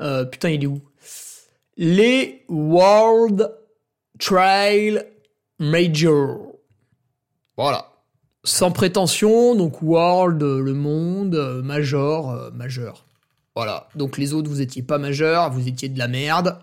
[0.00, 0.80] Euh, putain, il est où?
[1.76, 3.54] Les World
[4.18, 5.04] Trail
[5.58, 6.54] Major.
[7.56, 7.92] Voilà
[8.44, 13.04] sans prétention, donc World, euh, le monde, euh, Major, Majeur.
[13.54, 13.88] Voilà.
[13.94, 16.58] Donc les autres, vous étiez pas majeurs, vous étiez de la merde.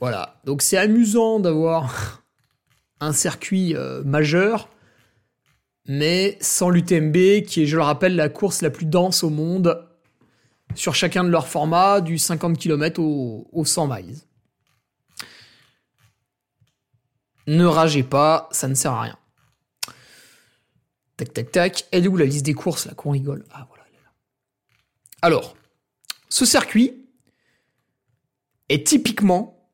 [0.00, 0.40] Voilà.
[0.44, 2.22] Donc c'est amusant d'avoir
[3.00, 4.68] un circuit majeur,
[5.92, 9.88] mais sans l'UTMB, qui est, je le rappelle, la course la plus dense au monde,
[10.76, 14.16] sur chacun de leurs formats, du 50 km au, au 100 miles.
[17.48, 19.18] Ne ragez pas, ça ne sert à rien.
[21.16, 21.84] Tac, tac, tac.
[21.90, 23.44] Elle est où la liste des courses, là, qu'on rigole?
[23.50, 23.84] Ah, voilà.
[25.22, 25.56] Alors,
[26.28, 27.04] ce circuit
[28.68, 29.68] est typiquement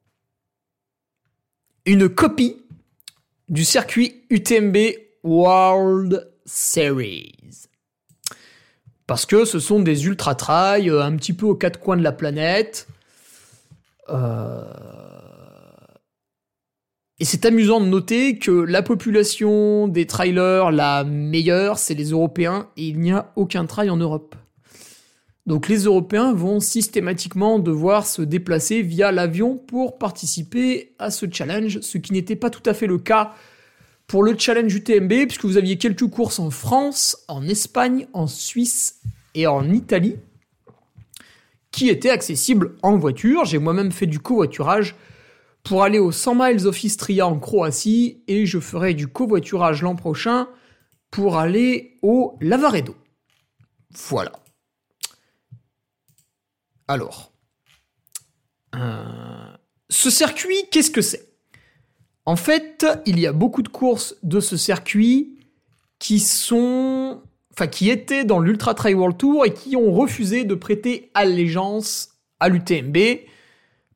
[1.84, 2.56] une copie
[3.50, 4.76] du circuit UTMB
[5.26, 7.34] World Series.
[9.06, 12.12] Parce que ce sont des ultra-trails euh, un petit peu aux quatre coins de la
[12.12, 12.88] planète.
[14.08, 14.62] Euh
[17.18, 22.68] et c'est amusant de noter que la population des trailers la meilleure, c'est les Européens,
[22.76, 24.34] et il n'y a aucun trail en Europe.
[25.46, 31.80] Donc les Européens vont systématiquement devoir se déplacer via l'avion pour participer à ce challenge,
[31.80, 33.32] ce qui n'était pas tout à fait le cas
[34.06, 39.00] pour le challenge UTMB, puisque vous aviez quelques courses en France, en Espagne, en Suisse
[39.34, 40.16] et en Italie,
[41.70, 43.44] qui étaient accessibles en voiture.
[43.44, 44.94] J'ai moi-même fait du covoiturage
[45.62, 49.96] pour aller aux 100 miles of Istria en Croatie et je ferai du covoiturage l'an
[49.96, 50.48] prochain
[51.10, 52.94] pour aller au Lavaredo.
[53.90, 54.32] Voilà.
[56.88, 57.32] Alors,
[58.76, 59.56] euh,
[59.88, 61.25] ce circuit, qu'est-ce que c'est?
[62.26, 65.38] En fait, il y a beaucoup de courses de ce circuit
[66.00, 70.56] qui sont, enfin, qui étaient dans l'Ultra Trail World Tour et qui ont refusé de
[70.56, 72.10] prêter allégeance
[72.40, 72.98] à l'UTMB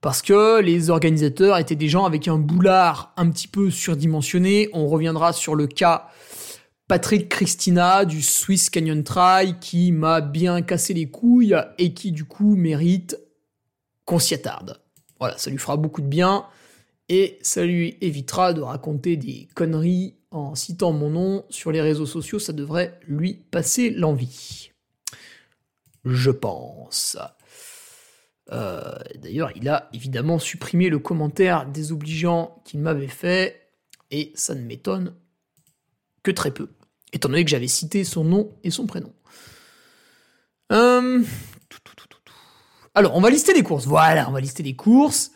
[0.00, 4.70] parce que les organisateurs étaient des gens avec un boulard un petit peu surdimensionné.
[4.72, 6.08] On reviendra sur le cas
[6.86, 12.24] Patrick Christina du Swiss Canyon Trail qui m'a bien cassé les couilles et qui du
[12.24, 13.18] coup mérite
[14.04, 14.80] qu'on s'y attarde.
[15.18, 16.46] Voilà, ça lui fera beaucoup de bien
[17.10, 22.06] et ça lui évitera de raconter des conneries en citant mon nom sur les réseaux
[22.06, 24.70] sociaux, ça devrait lui passer l'envie.
[26.04, 27.18] Je pense.
[28.52, 33.72] Euh, d'ailleurs, il a évidemment supprimé le commentaire désobligeant qu'il m'avait fait,
[34.12, 35.12] et ça ne m'étonne
[36.22, 36.70] que très peu,
[37.12, 39.12] étant donné que j'avais cité son nom et son prénom.
[40.70, 41.24] Euh,
[42.94, 43.86] alors, on va lister les courses.
[43.86, 45.32] Voilà, on va lister les courses.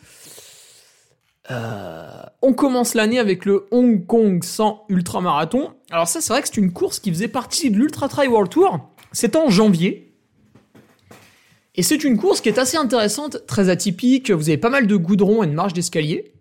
[1.51, 5.73] Euh, on commence l'année avec le Hong Kong 100 ultramarathon.
[5.91, 8.49] Alors ça, c'est vrai que c'est une course qui faisait partie de l'Ultra Trail World
[8.49, 8.79] Tour.
[9.11, 10.13] C'est en janvier.
[11.75, 14.31] Et c'est une course qui est assez intéressante, très atypique.
[14.31, 16.33] Vous avez pas mal de goudron et de marches d'escalier.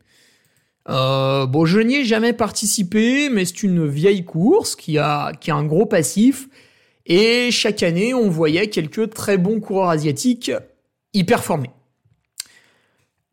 [0.89, 5.51] Euh, bon, je n'y ai jamais participé, mais c'est une vieille course qui a, qui
[5.51, 6.49] a un gros passif.
[7.07, 10.53] Et chaque année, on voyait quelques très bons coureurs asiatiques
[11.13, 11.71] y performer.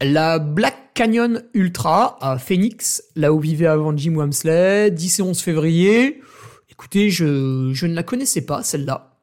[0.02, 5.42] La Black Canyon Ultra à Phoenix, là où vivait avant Jim Wamsley, 10 et 11
[5.42, 6.22] février.
[6.70, 9.18] Écoutez, je, je ne la connaissais pas, celle-là.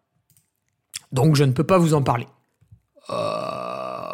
[1.13, 2.27] Donc je ne peux pas vous en parler.
[3.11, 4.09] Euh,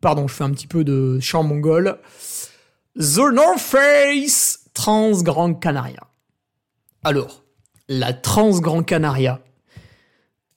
[0.00, 1.98] Pardon, je fais un petit peu de chant mongol.
[2.96, 6.00] The North Face Trans Grand Canaria.
[7.02, 7.42] Alors,
[7.88, 9.40] la Trans Grand Canaria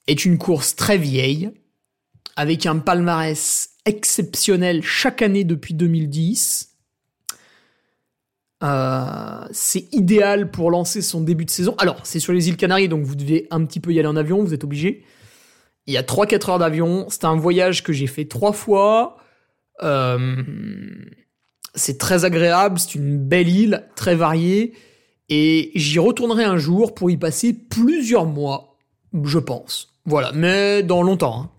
[0.08, 1.52] est une course très vieille
[2.36, 6.70] avec un palmarès exceptionnel chaque année depuis 2010.
[8.63, 11.76] Euh, c'est idéal pour lancer son début de saison.
[11.80, 14.15] Alors, c'est sur les îles Canaries, donc vous devez un petit peu y aller en
[14.15, 15.04] avion, vous êtes obligé.
[15.88, 17.08] Il y a 3-4 heures d'avion.
[17.10, 19.17] C'est un voyage que j'ai fait trois fois.
[19.82, 20.44] Euh,
[21.74, 24.74] c'est très agréable, c'est une belle île, très variée.
[25.30, 28.78] Et j'y retournerai un jour pour y passer plusieurs mois,
[29.24, 29.94] je pense.
[30.06, 31.44] Voilà, mais dans longtemps.
[31.44, 31.50] Hein.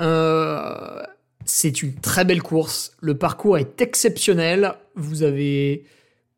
[0.00, 1.02] Euh,
[1.46, 2.92] c'est une très belle course.
[3.00, 4.74] Le parcours est exceptionnel.
[4.94, 5.84] Vous avez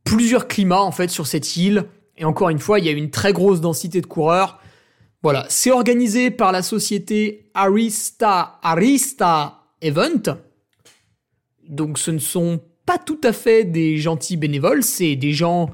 [0.05, 1.85] plusieurs climats en fait sur cette île.
[2.16, 4.61] Et encore une fois, il y a une très grosse densité de coureurs.
[5.23, 10.37] Voilà, c'est organisé par la société Arista Arista Event.
[11.68, 15.71] Donc ce ne sont pas tout à fait des gentils bénévoles, c'est des gens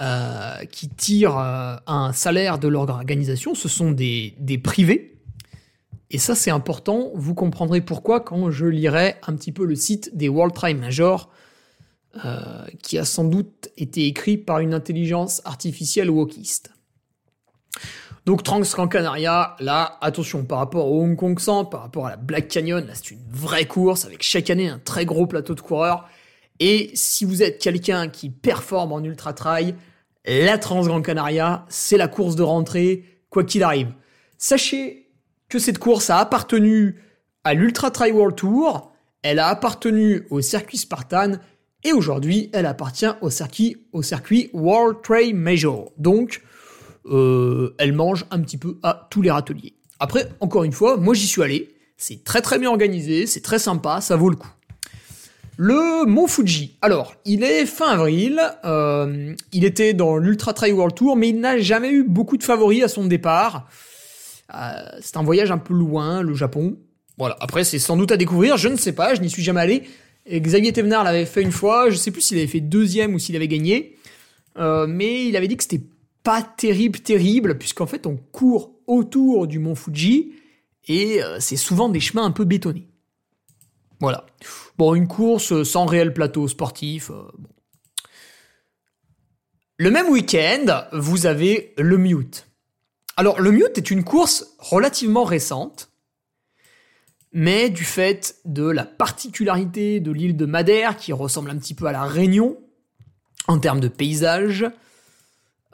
[0.00, 5.17] euh, qui tirent euh, un salaire de leur organisation, ce sont des, des privés.
[6.10, 7.10] Et ça, c'est important.
[7.14, 11.30] Vous comprendrez pourquoi quand je lirai un petit peu le site des World Trail Major,
[12.24, 16.70] euh, qui a sans doute été écrit par une intelligence artificielle wokiste.
[18.24, 22.10] Donc Trans Gran Canaria, là, attention, par rapport au Hong Kong 100, par rapport à
[22.10, 25.54] la Black Canyon, là, c'est une vraie course avec chaque année un très gros plateau
[25.54, 26.08] de coureurs.
[26.60, 29.74] Et si vous êtes quelqu'un qui performe en ultra trail,
[30.26, 33.92] la Trans Gran Canaria, c'est la course de rentrée, quoi qu'il arrive.
[34.36, 35.07] Sachez
[35.48, 36.96] que cette course a appartenu
[37.44, 41.32] à l'Ultra Tri World Tour, elle a appartenu au circuit Spartan
[41.84, 45.92] et aujourd'hui elle appartient au circuit, au circuit World Trail Major.
[45.96, 46.42] Donc
[47.06, 49.74] euh, elle mange un petit peu à tous les râteliers.
[50.00, 53.58] Après, encore une fois, moi j'y suis allé, c'est très très bien organisé, c'est très
[53.58, 54.52] sympa, ça vaut le coup.
[55.60, 56.76] Le Mont Fuji.
[56.82, 58.40] Alors, il est fin avril.
[58.64, 62.44] Euh, il était dans l'Ultra Trail World Tour, mais il n'a jamais eu beaucoup de
[62.44, 63.68] favoris à son départ.
[64.54, 66.78] Euh, c'est un voyage un peu loin, le Japon.
[67.18, 67.36] Voilà.
[67.40, 68.56] Après, c'est sans doute à découvrir.
[68.56, 69.14] Je ne sais pas.
[69.14, 69.82] Je n'y suis jamais allé.
[70.26, 71.90] Et Xavier Thévenard l'avait fait une fois.
[71.90, 73.96] Je sais plus s'il avait fait deuxième ou s'il avait gagné.
[74.58, 75.84] Euh, mais il avait dit que c'était
[76.22, 80.32] pas terrible, terrible, puisqu'en fait, on court autour du mont Fuji
[80.86, 82.88] et euh, c'est souvent des chemins un peu bétonnés.
[84.00, 84.26] Voilà.
[84.76, 87.10] Bon, une course sans réel plateau sportif.
[89.76, 92.47] Le même week-end, vous avez le Mute.
[93.18, 95.90] Alors, le Mute est une course relativement récente,
[97.32, 101.86] mais du fait de la particularité de l'île de Madère, qui ressemble un petit peu
[101.86, 102.58] à la Réunion,
[103.48, 104.66] en termes de paysage,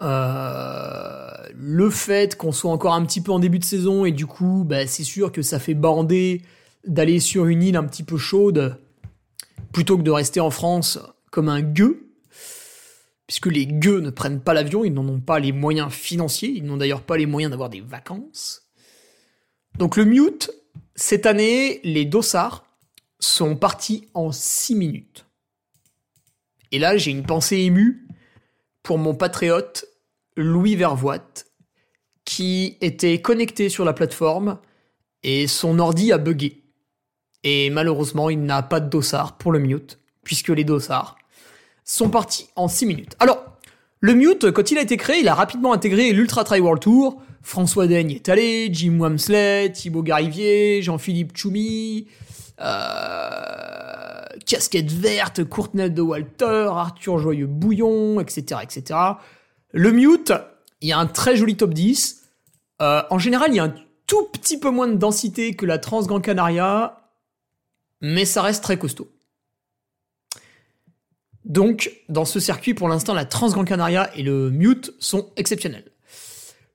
[0.00, 4.24] euh, le fait qu'on soit encore un petit peu en début de saison, et du
[4.24, 6.40] coup, bah, c'est sûr que ça fait bander
[6.86, 8.78] d'aller sur une île un petit peu chaude,
[9.70, 10.98] plutôt que de rester en France
[11.30, 12.03] comme un gueux,
[13.26, 16.64] puisque les gueux ne prennent pas l'avion, ils n'en ont pas les moyens financiers, ils
[16.64, 18.68] n'ont d'ailleurs pas les moyens d'avoir des vacances.
[19.78, 20.50] Donc le mute,
[20.94, 22.64] cette année, les dossards
[23.18, 25.26] sont partis en 6 minutes.
[26.70, 28.06] Et là, j'ai une pensée émue
[28.82, 29.86] pour mon patriote
[30.36, 31.46] Louis Vervoite,
[32.24, 34.58] qui était connecté sur la plateforme
[35.22, 36.62] et son ordi a bugué.
[37.42, 41.16] Et malheureusement, il n'a pas de dossard pour le mute, puisque les dossards
[41.84, 43.16] sont partis en 6 minutes.
[43.20, 43.44] Alors,
[44.00, 47.22] le mute, quand il a été créé, il a rapidement intégré l'Ultra Tri World Tour.
[47.42, 52.06] François Daigne est allé, Jim Wamsley, Thibaut Garivier, Jean-Philippe Choumi,
[52.60, 58.98] euh, Casquette Verte, Courtenay de Walter, Arthur Joyeux-Bouillon, etc., etc.
[59.72, 60.32] Le mute,
[60.80, 62.24] il y a un très joli top 10.
[62.82, 63.74] Euh, en général, il y a un
[64.06, 67.10] tout petit peu moins de densité que la Trans Gran Canaria,
[68.00, 69.08] mais ça reste très costaud.
[71.44, 75.84] Donc, dans ce circuit, pour l'instant, la Trans Gran Canaria et le Mute sont exceptionnels.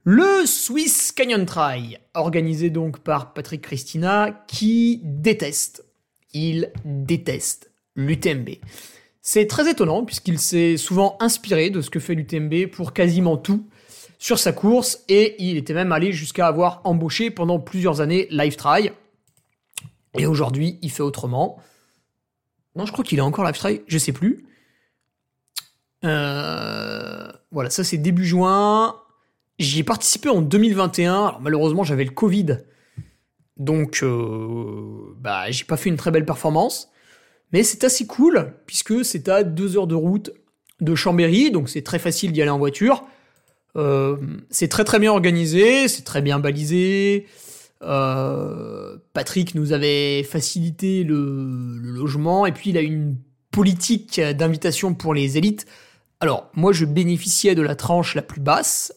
[0.04, 5.86] Le Swiss Canyon Trail, organisé donc par Patrick Christina, qui déteste,
[6.34, 8.50] il déteste l'UTMB.
[9.22, 13.68] C'est très étonnant puisqu'il s'est souvent inspiré de ce que fait l'UTMB pour quasiment tout
[14.18, 18.92] sur sa course et il était même allé jusqu'à avoir embauché pendant plusieurs années Lifetry.
[20.18, 21.60] Et aujourd'hui, il fait autrement.
[22.76, 24.46] Non, je crois qu'il est encore Lifetry, je sais plus.
[26.06, 28.96] Euh, voilà, ça c'est début juin.
[29.58, 31.14] J'y ai participé en 2021.
[31.14, 32.60] Alors, malheureusement, j'avais le Covid.
[33.58, 36.90] Donc, euh, bah, j'ai pas fait une très belle performance.
[37.52, 40.32] Mais c'est assez cool, puisque c'est à deux heures de route
[40.80, 41.52] de Chambéry.
[41.52, 43.04] Donc, c'est très facile d'y aller en voiture.
[43.76, 44.18] Euh,
[44.50, 47.28] c'est très très bien organisé, c'est très bien balisé.
[47.82, 53.16] Patrick nous avait facilité le, logement et puis il a une
[53.52, 55.66] politique d'invitation pour les élites.
[56.22, 58.94] Alors moi je bénéficiais de la tranche la plus basse,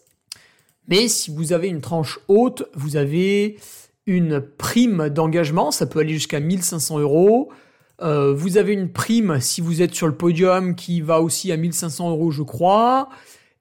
[0.88, 3.58] mais si vous avez une tranche haute, vous avez
[4.06, 7.52] une prime d'engagement, ça peut aller jusqu'à 1500 euros.
[8.00, 11.56] Euh, vous avez une prime si vous êtes sur le podium qui va aussi à
[11.56, 13.08] 1500 euros, je crois.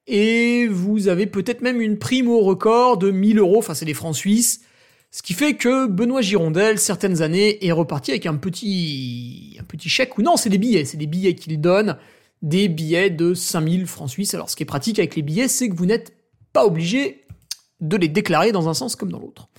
[0.08, 3.94] Et vous avez peut-être même une prime au record de 1000 euros, enfin c'est des
[3.94, 4.62] francs suisses.
[5.12, 9.90] Ce qui fait que Benoît Girondel, certaines années, est reparti avec un petit, un petit
[9.90, 11.98] chèque, ou non, c'est des billets, c'est des billets qu'il donne,
[12.42, 14.34] des billets de 5000 francs suisses.
[14.34, 16.14] Alors ce qui est pratique avec les billets, c'est que vous n'êtes
[16.54, 17.26] pas obligé
[17.80, 19.50] de les déclarer dans un sens comme dans l'autre.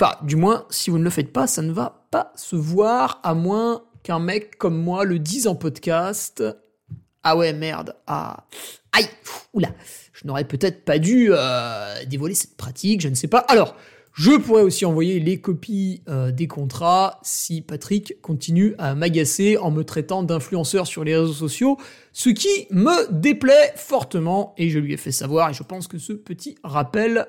[0.00, 3.20] Enfin, du moins, si vous ne le faites pas, ça ne va pas se voir,
[3.22, 6.42] à moins qu'un mec comme moi le dise en podcast.
[7.22, 7.96] Ah ouais, merde.
[8.06, 8.44] Ah.
[8.92, 9.08] Aïe.
[9.52, 9.68] Oula.
[10.12, 13.38] Je n'aurais peut-être pas dû euh, dévoiler cette pratique, je ne sais pas.
[13.38, 13.76] Alors,
[14.14, 19.72] je pourrais aussi envoyer les copies euh, des contrats si Patrick continue à m'agacer en
[19.72, 21.78] me traitant d'influenceur sur les réseaux sociaux,
[22.12, 25.98] ce qui me déplaît fortement et je lui ai fait savoir et je pense que
[25.98, 27.26] ce petit rappel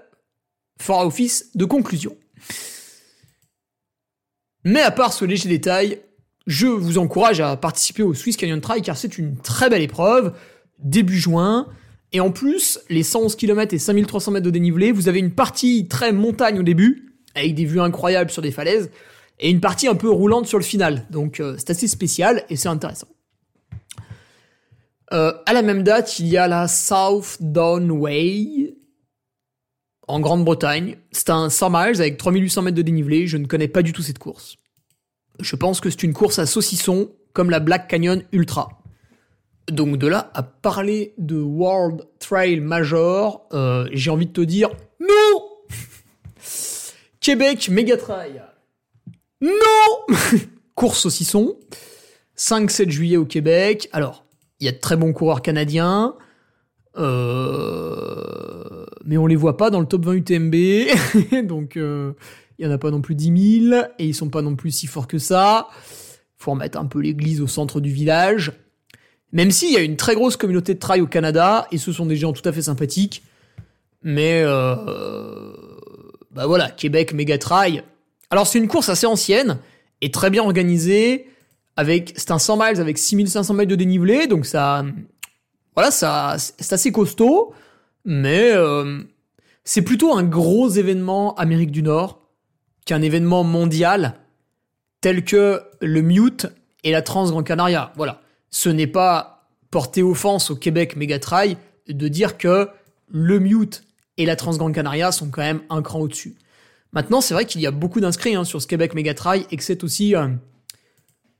[0.79, 2.15] fera office de conclusion.
[4.63, 6.01] Mais à part ce léger détail,
[6.45, 10.35] je vous encourage à participer au Swiss Canyon Trail car c'est une très belle épreuve,
[10.77, 11.67] début juin,
[12.11, 15.87] et en plus, les 111 km et 5300 mètres de dénivelé, vous avez une partie
[15.87, 18.89] très montagne au début, avec des vues incroyables sur des falaises,
[19.39, 21.05] et une partie un peu roulante sur le final.
[21.09, 23.07] Donc euh, c'est assez spécial et c'est intéressant.
[25.13, 28.75] Euh, à la même date, il y a la South Down Way
[30.07, 30.97] en Grande-Bretagne.
[31.11, 33.27] C'est un 100 miles avec 3800 mètres de dénivelé.
[33.27, 34.55] Je ne connais pas du tout cette course.
[35.39, 38.84] Je pense que c'est une course à saucisson comme la Black Canyon Ultra.
[39.71, 44.69] Donc de là à parler de World Trail Major, euh, j'ai envie de te dire
[44.99, 45.41] non
[47.19, 48.43] Québec Mega Trail.
[49.41, 50.17] Non
[50.75, 51.57] Course saucisson.
[52.37, 53.89] 5-7 juillet au Québec.
[53.93, 54.25] Alors,
[54.59, 56.15] il y a de très bons coureurs canadiens.
[56.97, 60.55] Euh, mais on les voit pas dans le top 20 UTMB.
[61.47, 62.13] Donc, euh,
[62.59, 63.83] il y en a pas non plus 10 000.
[63.99, 65.67] Et ils sont pas non plus si forts que ça.
[66.37, 68.51] Faut remettre un peu l'église au centre du village.
[69.35, 72.05] Même s'il y a une très grosse communauté de trail au Canada, et ce sont
[72.05, 73.21] des gens tout à fait sympathiques.
[74.01, 74.77] Mais, euh,
[76.31, 77.83] bah voilà, Québec Mega Trail.
[78.29, 79.57] Alors c'est une course assez ancienne,
[79.99, 81.27] et très bien organisée,
[81.75, 84.85] avec, c'est un 100 miles avec 6500 mètres de dénivelé, donc ça,
[85.75, 87.53] voilà, ça, c'est assez costaud,
[88.05, 89.01] mais euh,
[89.65, 92.21] c'est plutôt un gros événement Amérique du Nord
[92.85, 94.15] qu'un événement mondial
[95.01, 96.47] tel que le Mute
[96.85, 97.91] et la Trans Gran Canaria.
[97.97, 98.21] Voilà
[98.55, 101.57] ce n'est pas porter offense au Québec Megatrail
[101.89, 102.69] de dire que
[103.09, 103.83] le Mute
[104.15, 106.35] et la Transgrande Canaria sont quand même un cran au-dessus.
[106.93, 109.63] Maintenant, c'est vrai qu'il y a beaucoup d'inscrits hein, sur ce Québec Megatrail et que
[109.63, 110.29] c'est aussi euh,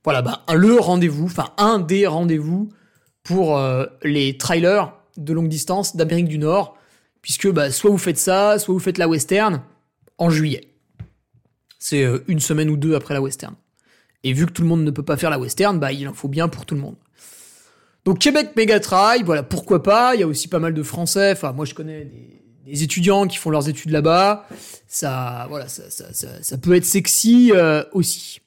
[0.04, 2.68] voilà, bah, le rendez-vous, enfin un des rendez-vous
[3.22, 6.76] pour euh, les trailers de longue distance d'Amérique du Nord,
[7.22, 9.62] puisque bah, soit vous faites ça, soit vous faites la western
[10.18, 10.68] en juillet.
[11.78, 13.54] C'est euh, une semaine ou deux après la western.
[14.24, 16.14] Et vu que tout le monde ne peut pas faire la western, bah il en
[16.14, 16.96] faut bien pour tout le monde.
[18.04, 20.14] Donc Québec Mega Trail, voilà, pourquoi pas.
[20.14, 21.32] Il y a aussi pas mal de Français.
[21.32, 22.04] Enfin, moi je connais
[22.64, 24.46] des, étudiants qui font leurs études là-bas.
[24.86, 26.12] Ça, voilà, ça, ça,
[26.42, 28.40] ça, peut être sexy euh, aussi.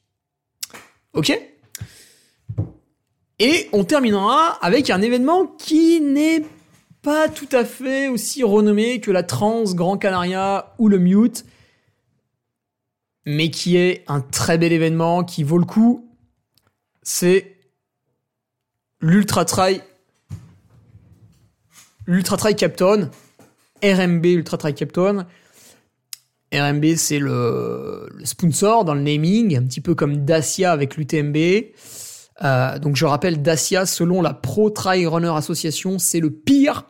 [1.14, 1.38] Ok?
[3.38, 6.44] Et on terminera avec un événement qui n'est
[7.02, 11.44] pas tout à fait aussi renommé que la Trans Grand Canaria ou le Mute,
[13.26, 16.10] mais qui est un très bel événement qui vaut le coup.
[17.02, 17.56] C'est
[19.00, 19.82] l'Ultra Trail
[22.10, 23.08] l'Ultra Trail Capton,
[23.84, 25.26] RMB Ultra Trail Capton.
[26.52, 31.36] RMB, c'est le, sponsor dans le naming, un petit peu comme Dacia avec l'UTMB.
[32.42, 36.86] Euh, donc je rappelle, Dacia, selon la Pro Trail Runner Association, c'est le pire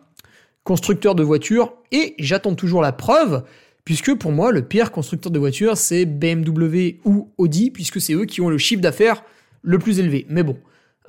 [0.64, 1.74] constructeur de voitures.
[1.93, 3.45] Et j'attends toujours la preuve,
[3.91, 8.24] puisque pour moi, le pire constructeur de voitures, c'est BMW ou Audi, puisque c'est eux
[8.24, 9.24] qui ont le chiffre d'affaires
[9.62, 10.26] le plus élevé.
[10.28, 10.57] Mais bon,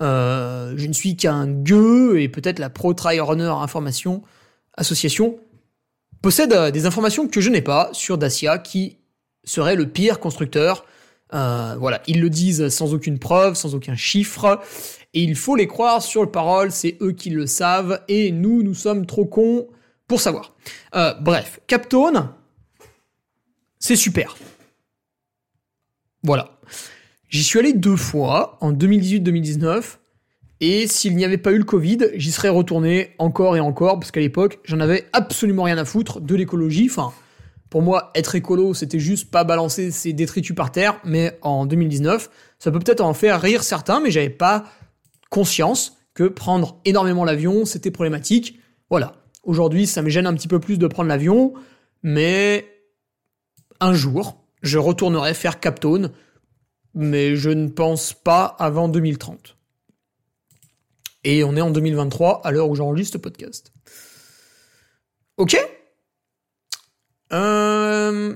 [0.02, 4.24] euh, je ne suis qu'un gueux et peut-être la Pro Trail Runner Information
[4.78, 5.38] Association
[6.24, 8.98] possède euh, des informations que je n'ai pas sur Dacia qui
[9.44, 10.84] serait le pire constructeur.
[11.36, 14.60] Euh, voilà, ils le disent sans aucune preuve, sans aucun chiffre,
[15.14, 18.64] et il faut les croire sur le parole, c'est eux qui le savent, et nous,
[18.64, 19.68] nous sommes trop cons
[20.08, 20.56] pour savoir.
[21.22, 22.32] bref, Captone,
[23.82, 24.38] c'est super.
[26.24, 26.58] Voilà.
[27.28, 29.98] J'y suis allé deux fois, en 2018-2019,
[30.62, 34.12] et s'il n'y avait pas eu le Covid, j'y serais retourné encore et encore, parce
[34.12, 36.88] qu'à l'époque, j'en avais absolument rien à foutre de l'écologie.
[36.90, 37.12] Enfin,
[37.72, 42.30] pour moi, être écolo, c'était juste pas balancer ses détritus par terre, mais en 2019,
[42.60, 44.66] ça peut peut-être en faire rire certains, mais j'avais pas
[45.32, 48.60] conscience que prendre énormément l'avion, c'était problématique.
[48.90, 49.14] Voilà.
[49.44, 51.54] Aujourd'hui, ça me gêne un petit peu plus de prendre l'avion,
[52.04, 52.71] mais
[53.82, 56.12] un jour, je retournerai faire Captone
[56.94, 59.58] mais je ne pense pas avant 2030.
[61.24, 63.72] Et on est en 2023 à l'heure où j'enregistre ce podcast.
[65.38, 65.58] Ok?
[67.32, 68.36] Euh...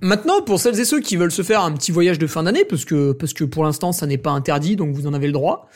[0.00, 2.64] Maintenant, pour celles et ceux qui veulent se faire un petit voyage de fin d'année,
[2.64, 5.32] parce que, parce que pour l'instant ça n'est pas interdit, donc vous en avez le
[5.32, 5.68] droit,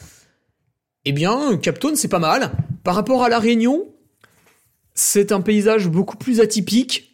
[1.04, 2.52] eh bien, Captone c'est pas mal.
[2.84, 3.86] Par rapport à La Réunion,
[4.94, 7.07] c'est un paysage beaucoup plus atypique.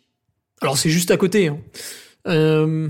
[0.60, 1.48] Alors c'est juste à côté.
[1.48, 1.58] Hein.
[2.26, 2.88] Euh,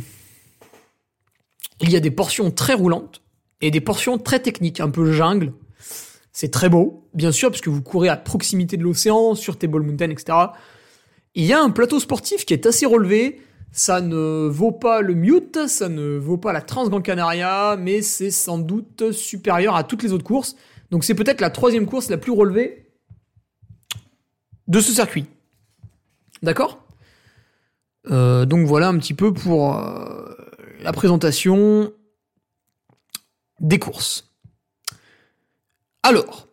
[1.80, 3.22] il y a des portions très roulantes
[3.60, 5.52] et des portions très techniques, un peu jungle.
[6.32, 9.82] C'est très beau, bien sûr, parce que vous courez à proximité de l'océan, sur Table
[9.82, 10.38] Mountain, etc.
[11.34, 13.40] Il y a un plateau sportif qui est assez relevé.
[13.72, 18.02] Ça ne vaut pas le Mute, ça ne vaut pas la Trans Gran Canaria, mais
[18.02, 20.54] c'est sans doute supérieur à toutes les autres courses.
[20.90, 22.92] Donc c'est peut-être la troisième course la plus relevée
[24.68, 25.26] de ce circuit.
[26.42, 26.83] D'accord?
[28.10, 30.34] Euh, Donc voilà un petit peu pour euh,
[30.80, 31.92] la présentation
[33.60, 34.30] des courses.
[36.02, 36.48] Alors,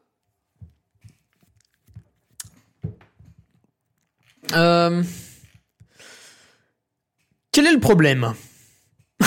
[4.53, 5.03] euh,
[7.51, 8.33] quel est le problème?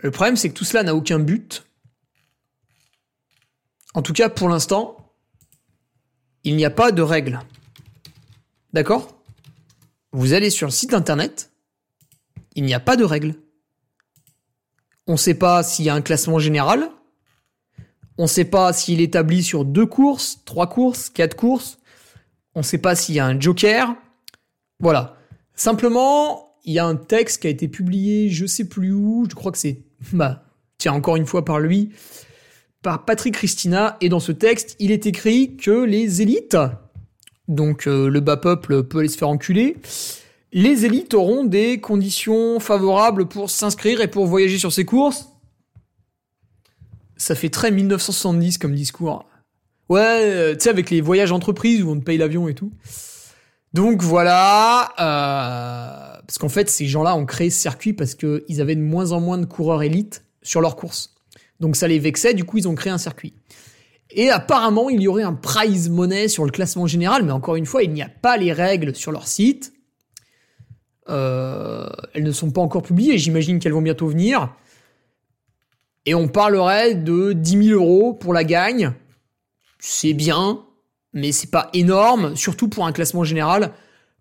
[0.00, 1.64] Le problème, c'est que tout cela n'a aucun but.
[3.94, 5.14] En tout cas, pour l'instant,
[6.42, 7.40] il n'y a pas de règles.
[8.72, 9.13] D'accord?
[10.14, 11.50] Vous allez sur le site internet,
[12.54, 13.34] il n'y a pas de règle.
[15.08, 16.88] On ne sait pas s'il y a un classement général.
[18.16, 21.78] On ne sait pas s'il est établi sur deux courses, trois courses, quatre courses.
[22.54, 23.96] On ne sait pas s'il y a un joker.
[24.78, 25.16] Voilà.
[25.56, 29.34] Simplement, il y a un texte qui a été publié, je sais plus où, je
[29.34, 30.44] crois que c'est, bah,
[30.78, 31.90] tiens, encore une fois par lui,
[32.82, 36.56] par Patrick Christina, et dans ce texte, il est écrit que les élites,
[37.48, 39.76] donc euh, le bas peuple peut aller se faire enculer,
[40.52, 45.28] les élites auront des conditions favorables pour s'inscrire et pour voyager sur ces courses.
[47.16, 49.26] Ça fait très 1970 comme discours.
[49.88, 52.72] Ouais, euh, tu sais, avec les voyages entreprises où on te paye l'avion et tout.
[53.74, 58.76] Donc voilà, euh, parce qu'en fait, ces gens-là ont créé ce circuit parce qu'ils avaient
[58.76, 61.14] de moins en moins de coureurs élites sur leurs courses.
[61.58, 63.34] Donc ça les vexait, du coup ils ont créé un circuit.
[64.16, 67.66] Et apparemment, il y aurait un prize money sur le classement général, mais encore une
[67.66, 69.72] fois, il n'y a pas les règles sur leur site.
[71.08, 74.54] Euh, elles ne sont pas encore publiées, j'imagine qu'elles vont bientôt venir.
[76.06, 78.92] Et on parlerait de 10 000 euros pour la gagne.
[79.80, 80.64] C'est bien,
[81.12, 83.72] mais c'est pas énorme, surtout pour un classement général.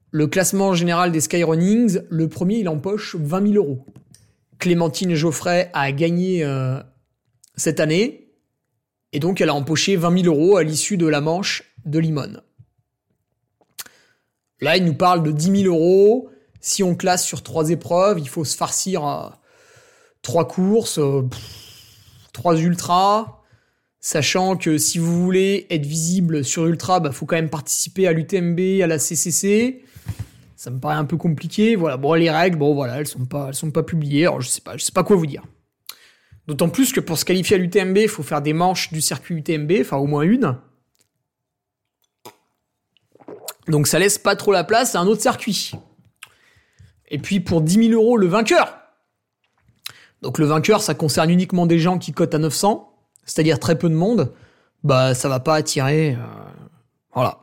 [0.09, 3.85] Le classement général des Skyrunnings, le premier, il empoche 20 000 euros.
[4.57, 6.79] Clémentine Geoffrey a gagné euh,
[7.55, 8.22] cette année,
[9.13, 12.41] et donc elle a empoché 20 000 euros à l'issue de la manche de Limone.
[14.59, 16.29] Là, il nous parle de 10 000 euros
[16.63, 19.41] si on classe sur trois épreuves, il faut se farcir à
[20.21, 21.27] trois courses, euh,
[22.31, 23.41] trois ultras,
[23.99, 28.07] sachant que si vous voulez être visible sur ultra, il bah, faut quand même participer
[28.07, 29.83] à l'UTMB, à la CCC.
[30.55, 31.75] Ça me paraît un peu compliqué.
[31.75, 34.23] Voilà, bon, les règles, bon, voilà, elles sont pas, sont pas publiées.
[34.23, 35.43] Alors, je sais sais pas quoi vous dire.
[36.47, 39.35] D'autant plus que pour se qualifier à l'UTMB, il faut faire des manches du circuit
[39.35, 40.57] UTMB, enfin au moins une.
[43.67, 45.71] Donc ça laisse pas trop la place à un autre circuit.
[47.09, 48.77] Et puis pour 10 000 euros le vainqueur.
[50.21, 52.93] Donc le vainqueur, ça concerne uniquement des gens qui cotent à 900,
[53.25, 54.33] c'est-à-dire très peu de monde.
[54.83, 56.15] Bah ça va pas attirer.
[56.15, 56.17] Euh,
[57.13, 57.39] voilà.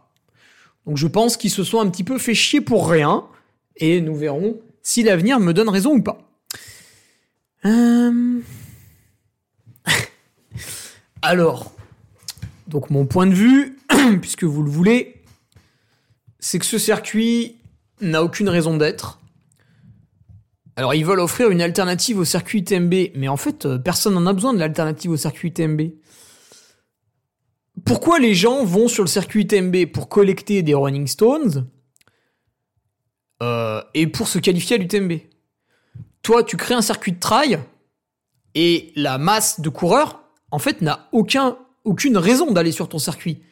[0.86, 3.24] Donc je pense qu'ils se sont un petit peu fait chier pour rien.
[3.76, 6.18] Et nous verrons si l'avenir me donne raison ou pas.
[7.64, 8.40] Euh...
[11.22, 11.72] Alors,
[12.66, 13.78] donc mon point de vue,
[14.20, 15.22] puisque vous le voulez,
[16.38, 17.56] c'est que ce circuit
[18.00, 19.20] n'a aucune raison d'être.
[20.76, 24.26] Alors ils veulent offrir une alternative au circuit TMB, mais en fait euh, personne n'en
[24.26, 25.90] a besoin de l'alternative au circuit TMB.
[27.84, 31.66] Pourquoi les gens vont sur le circuit TMB pour collecter des Running Stones
[33.42, 35.12] euh, et pour se qualifier à l'UTMB
[36.22, 37.58] Toi, tu crées un circuit de trail
[38.54, 40.19] et la masse de coureurs
[40.50, 43.42] en fait, n'a aucun, aucune raison d'aller sur ton circuit.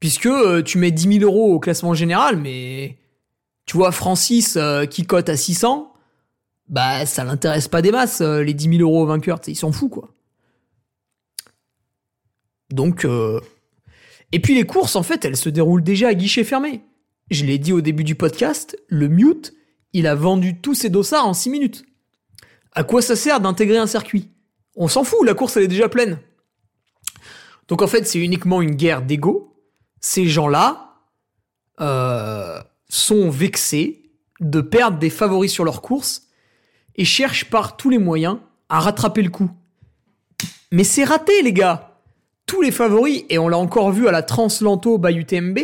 [0.00, 2.98] Puisque euh, tu mets 10 000 euros au classement général, mais
[3.64, 5.92] tu vois Francis euh, qui cote à 600,
[6.68, 9.72] bah ça l'intéresse pas des masses, euh, les 10 000 euros au vainqueur, il s'en
[9.72, 10.10] fout quoi.
[12.70, 13.06] Donc...
[14.32, 16.82] Et puis les courses, en fait, elles se déroulent déjà à guichet fermé.
[17.30, 19.54] Je l'ai dit au début du podcast, le Mute,
[19.92, 21.84] il a vendu tous ses dossards en 6 minutes.
[22.72, 24.28] À quoi ça sert d'intégrer un circuit?
[24.76, 26.18] On s'en fout, la course elle est déjà pleine.
[27.68, 29.54] Donc en fait, c'est uniquement une guerre d'ego.
[30.00, 30.94] Ces gens-là
[31.80, 34.02] euh, sont vexés
[34.40, 36.28] de perdre des favoris sur leur course
[36.94, 39.50] et cherchent par tous les moyens à rattraper le coup.
[40.70, 42.00] Mais c'est raté, les gars.
[42.46, 45.58] Tous les favoris, et on l'a encore vu à la Translanto by UTMB,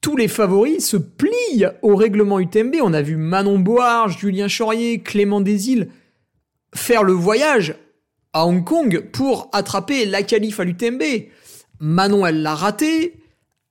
[0.00, 2.76] tous les favoris se plient au règlement UTMB.
[2.82, 5.90] On a vu Manon Board, Julien Chaurier, Clément Desilles
[6.74, 7.74] faire le voyage
[8.32, 11.02] à Hong Kong pour attraper la qualif à l'UTMB.
[11.80, 13.20] Manon, elle l'a raté.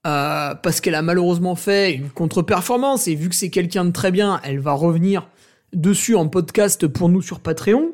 [0.06, 4.10] Euh, parce qu'elle a malheureusement fait une contre-performance et vu que c'est quelqu'un de très
[4.10, 5.28] bien, elle va revenir
[5.74, 7.92] dessus en podcast pour nous sur Patreon.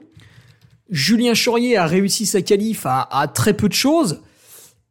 [0.88, 4.22] Julien Chaurier a réussi sa qualif à, très peu de choses.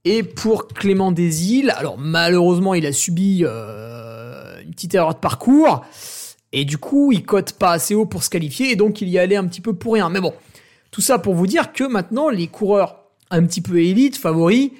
[0.03, 5.85] Et pour Clément Desilles, alors malheureusement il a subi euh, une petite erreur de parcours.
[6.51, 9.17] Et du coup il cote pas assez haut pour se qualifier et donc il y
[9.17, 10.09] allait un petit peu pour rien.
[10.09, 10.33] Mais bon,
[10.95, 14.71] tout ça pour vous dire que maintenant, les coureurs un petit peu élites, favoris,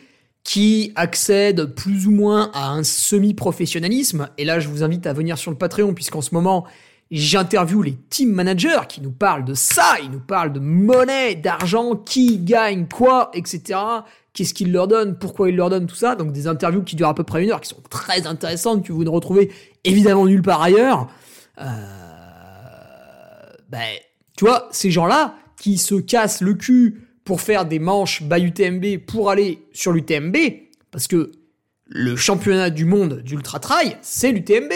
[0.45, 5.37] qui accèdent plus ou moins à un semi-professionnalisme, et là je vous invite à venir
[5.37, 6.63] sur le Patreon, puisqu'en ce moment,
[7.11, 11.97] j'interviewe les team managers qui nous parlent de ça, ils nous parlent de monnaie, d'argent,
[11.97, 13.77] qui gagne quoi, etc.
[14.31, 16.15] Qu'est-ce qu'ils leur donnent, pourquoi ils leur donnent tout ça.
[16.15, 18.93] Donc des interviews qui durent à peu près une heure, qui sont très intéressantes, que
[18.93, 19.51] vous ne retrouvez
[19.83, 21.09] évidemment nulle part ailleurs.
[21.59, 21.65] Euh...
[23.67, 23.97] Ben,
[24.37, 25.35] tu vois, ces gens-là,
[25.77, 30.37] se cassent le cul pour faire des manches by UTMB pour aller sur l'UTMB,
[30.91, 31.31] parce que
[31.87, 34.73] le championnat du monde d'ultra trail, c'est l'UTMB.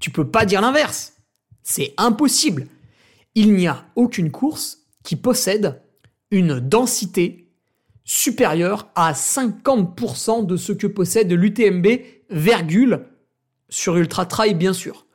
[0.00, 1.14] Tu peux pas dire l'inverse.
[1.62, 2.66] C'est impossible.
[3.34, 5.80] Il n'y a aucune course qui possède
[6.30, 7.50] une densité
[8.04, 11.86] supérieure à 50% de ce que possède l'UTMB,
[12.30, 13.06] virgule,
[13.68, 15.06] sur ultra trail bien sûr.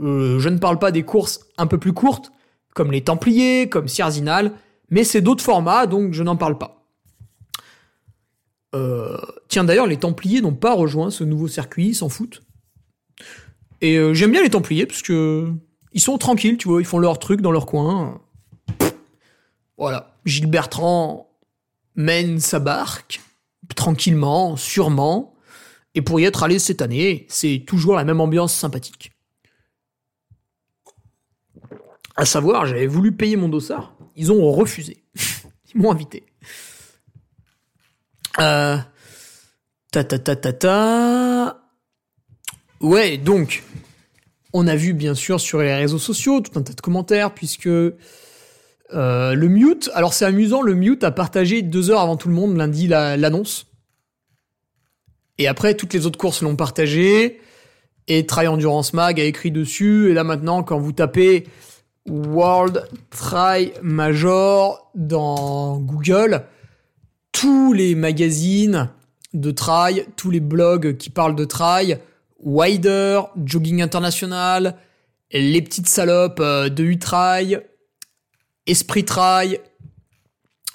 [0.00, 2.32] Euh, je ne parle pas des courses un peu plus courtes,
[2.74, 4.52] comme les Templiers, comme Sierzinal,
[4.90, 6.84] mais c'est d'autres formats, donc je n'en parle pas.
[8.74, 9.16] Euh,
[9.48, 12.42] tiens, d'ailleurs, les Templiers n'ont pas rejoint ce nouveau circuit, ils s'en foutent.
[13.80, 15.50] Et euh, j'aime bien les Templiers, parce que
[15.92, 18.20] ils sont tranquilles, tu vois, ils font leur truc dans leur coin.
[19.78, 21.30] Voilà, Gilles Bertrand
[21.94, 23.20] mène sa barque,
[23.76, 25.34] tranquillement, sûrement,
[25.94, 29.13] et pour y être allé cette année, c'est toujours la même ambiance sympathique.
[32.16, 33.94] À savoir, j'avais voulu payer mon dossard.
[34.16, 35.02] Ils ont refusé.
[35.74, 36.24] Ils m'ont invité.
[38.38, 38.76] Euh,
[39.90, 41.60] ta ta ta ta ta.
[42.80, 43.62] Ouais, donc,
[44.52, 47.66] on a vu bien sûr sur les réseaux sociaux tout un tas de commentaires puisque
[47.66, 47.94] euh,
[48.92, 49.90] le mute.
[49.94, 53.66] Alors c'est amusant, le mute a partagé deux heures avant tout le monde lundi l'annonce.
[55.38, 57.40] et après, toutes les autres courses l'ont partagé.
[58.06, 60.10] Et Try Endurance Mag a écrit dessus.
[60.10, 61.46] Et là maintenant, quand vous tapez
[62.08, 66.44] World Try Major dans Google,
[67.32, 68.90] tous les magazines
[69.32, 71.98] de trail, tous les blogs qui parlent de trail,
[72.38, 74.76] Wider, Jogging International,
[75.32, 77.60] les petites salopes euh, de U-Trail,
[78.66, 79.60] Esprit Trail,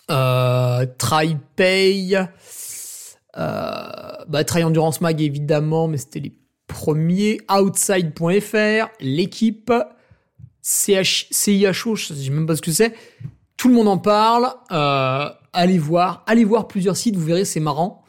[0.10, 2.28] euh, Try Pay, euh,
[3.36, 6.34] bah, Endurance Mag évidemment, mais c'était les
[6.68, 9.72] Premier, Outside.fr, l'équipe,
[10.62, 12.94] CH, CIHO, je sais même pas ce que c'est.
[13.58, 14.50] Tout le monde en parle.
[14.72, 18.04] Euh, allez voir, allez voir plusieurs sites, vous verrez, c'est marrant.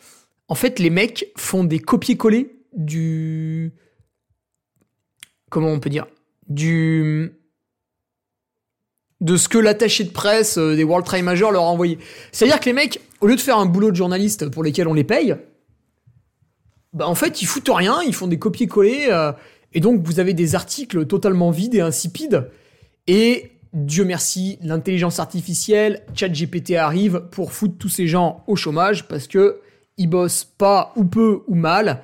[0.49, 3.73] En fait, les mecs font des copier-coller du.
[5.49, 6.07] Comment on peut dire
[6.49, 7.33] Du.
[9.21, 11.99] De ce que l'attaché de presse euh, des World Trade Majors leur a envoyé.
[12.33, 14.95] C'est-à-dire que les mecs, au lieu de faire un boulot de journaliste pour lesquels on
[14.95, 15.37] les paye,
[16.93, 19.09] bah en fait, ils foutent rien, ils font des copier-coller.
[19.11, 19.33] euh,
[19.73, 22.49] et donc, vous avez des articles totalement vides et insipides.
[23.07, 29.29] Et Dieu merci, l'intelligence artificielle, ChatGPT arrive pour foutre tous ces gens au chômage parce
[29.29, 29.61] que
[29.97, 32.03] ils bossent pas ou peu ou mal.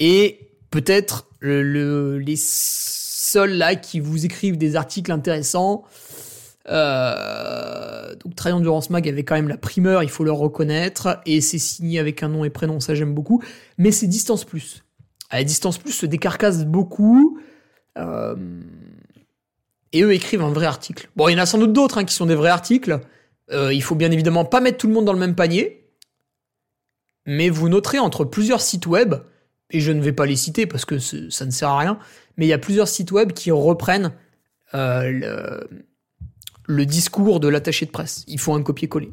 [0.00, 5.84] Et peut-être le, le- les seuls là qui vous écrivent des articles intéressants.
[6.68, 11.40] Euh, donc Trail Endurance Mag avait quand même la primeur, il faut le reconnaître, et
[11.40, 13.42] c'est signé avec un nom et prénom, ça j'aime beaucoup.
[13.78, 14.82] Mais c'est Distance Plus.
[15.30, 17.40] À Distance Plus se décarcasse beaucoup.
[17.98, 18.36] Euh,
[19.92, 21.08] et eux écrivent un vrai article.
[21.16, 23.00] Bon, il y en a sans doute d'autres hein, qui sont des vrais articles.
[23.50, 25.88] Euh, il faut bien évidemment pas mettre tout le monde dans le même panier.
[27.26, 29.14] Mais vous noterez entre plusieurs sites web,
[29.70, 31.98] et je ne vais pas les citer parce que ça ne sert à rien,
[32.36, 34.12] mais il y a plusieurs sites web qui reprennent
[34.74, 35.68] euh, le,
[36.66, 38.24] le discours de l'attaché de presse.
[38.26, 39.12] Ils font un copier-coller.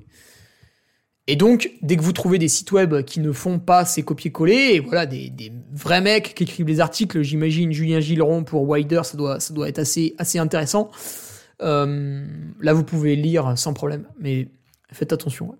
[1.29, 4.75] Et donc, dès que vous trouvez des sites web qui ne font pas ces copier-coller,
[4.75, 9.01] et voilà, des, des vrais mecs qui écrivent les articles, j'imagine Julien Gilleron pour Wider,
[9.03, 10.89] ça doit, être assez, assez intéressant.
[11.61, 12.25] Euh,
[12.61, 14.47] là, vous pouvez lire sans problème, mais
[14.93, 15.49] faites attention.
[15.49, 15.57] ouais.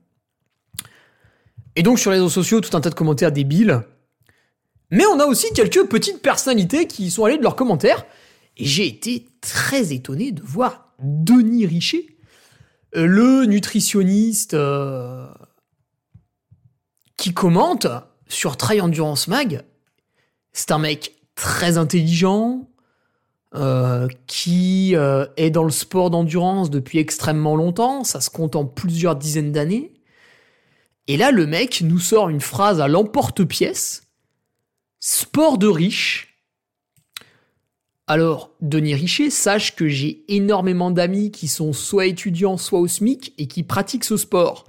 [1.76, 3.82] Et donc, sur les réseaux sociaux, tout un tas de commentaires débiles.
[4.90, 8.06] Mais on a aussi quelques petites personnalités qui sont allées de leurs commentaires.
[8.56, 12.18] Et j'ai été très étonné de voir Denis Richer,
[12.96, 15.28] euh, le nutritionniste euh,
[17.18, 17.88] qui commente
[18.28, 19.64] sur Trail Endurance Mag.
[20.54, 22.68] C'est un mec très intelligent,
[23.56, 28.66] euh, qui euh, est dans le sport d'endurance depuis extrêmement longtemps, ça se compte en
[28.66, 29.94] plusieurs dizaines d'années.
[31.08, 34.04] Et là, le mec nous sort une phrase à l'emporte-pièce.
[35.00, 36.44] Sport de riche.
[38.06, 43.34] Alors, Denis Richer, sache que j'ai énormément d'amis qui sont soit étudiants, soit au SMIC
[43.38, 44.66] et qui pratiquent ce sport.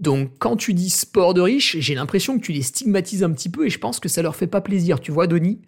[0.00, 3.50] Donc, quand tu dis sport de riche, j'ai l'impression que tu les stigmatises un petit
[3.50, 5.60] peu et je pense que ça leur fait pas plaisir, tu vois, Denis?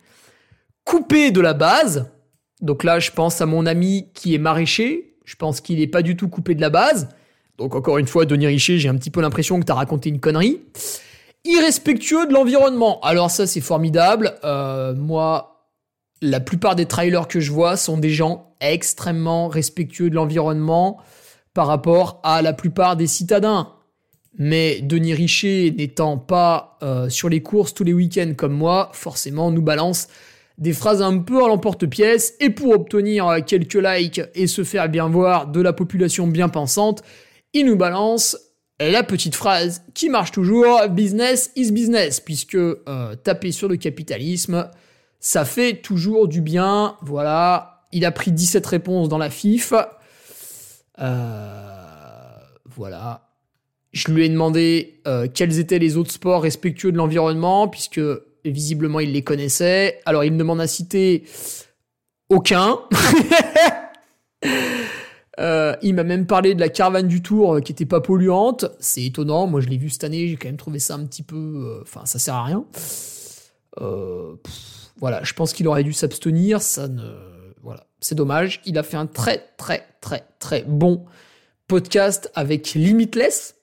[0.85, 2.11] Coupé de la base.
[2.61, 5.17] Donc là, je pense à mon ami qui est maraîcher.
[5.25, 7.09] Je pense qu'il est pas du tout coupé de la base.
[7.59, 10.19] Donc encore une fois, Denis Richer, j'ai un petit peu l'impression que t'as raconté une
[10.19, 10.61] connerie.
[11.45, 13.01] Irrespectueux de l'environnement.
[13.01, 14.35] Alors ça, c'est formidable.
[14.45, 15.69] Euh, moi,
[16.23, 21.01] la plupart des trailers que je vois sont des gens extrêmement respectueux de l'environnement
[21.53, 23.73] par rapport à la plupart des citadins.
[24.39, 29.51] Mais Denis Richer n'étant pas euh, sur les courses tous les week-ends comme moi, forcément
[29.51, 30.09] nous balance
[30.59, 34.89] des phrases un peu à l'emporte-pièce et pour obtenir euh, quelques likes et se faire
[34.89, 37.03] bien voir de la population bien pensante,
[37.53, 38.37] il nous balance
[38.91, 44.69] la petite phrase qui marche toujours, business is business, puisque euh, taper sur le capitalisme,
[45.21, 46.97] ça fait toujours du bien.
[47.03, 49.73] Voilà, il a pris 17 réponses dans la FIF.
[51.01, 53.32] Euh, voilà.
[53.93, 58.01] Je lui ai demandé euh, quels étaient les autres sports respectueux de l'environnement, puisque
[58.45, 60.01] visiblement il les connaissait.
[60.07, 61.25] Alors il me demande à citer
[62.29, 62.79] aucun.
[65.41, 68.67] Euh, il m'a même parlé de la caravane du Tour euh, qui était pas polluante.
[68.81, 69.47] C'est étonnant.
[69.47, 70.29] Moi, je l'ai vu cette année.
[70.29, 71.81] J'ai quand même trouvé ça un petit peu.
[71.81, 72.67] Enfin, ça sert à rien.
[75.01, 76.61] Voilà, je pense qu'il aurait dû s'abstenir.
[76.61, 77.03] Ça ne.
[77.63, 78.61] Voilà, c'est dommage.
[78.67, 81.07] Il a fait un très, très, très, très bon
[81.67, 83.57] podcast avec Limitless.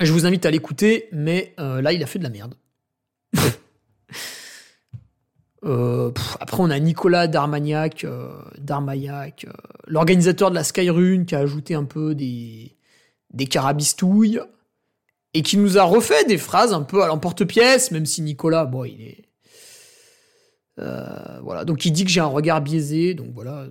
[0.00, 2.54] Je vous invite à l'écouter, mais euh, là, il a fait de la merde.
[5.62, 9.44] Euh, pff, après, on a Nicolas Darmagnac, euh, Darmaillac,
[9.86, 12.78] l'organisateur de la Skyrune, qui a ajouté un peu des,
[13.34, 14.40] des carabistouilles
[15.34, 18.84] et qui nous a refait des phrases un peu à l'emporte-pièce, même si Nicolas, bon,
[18.84, 19.24] il est.
[20.78, 23.66] Euh, voilà, donc il dit que j'ai un regard biaisé, donc voilà.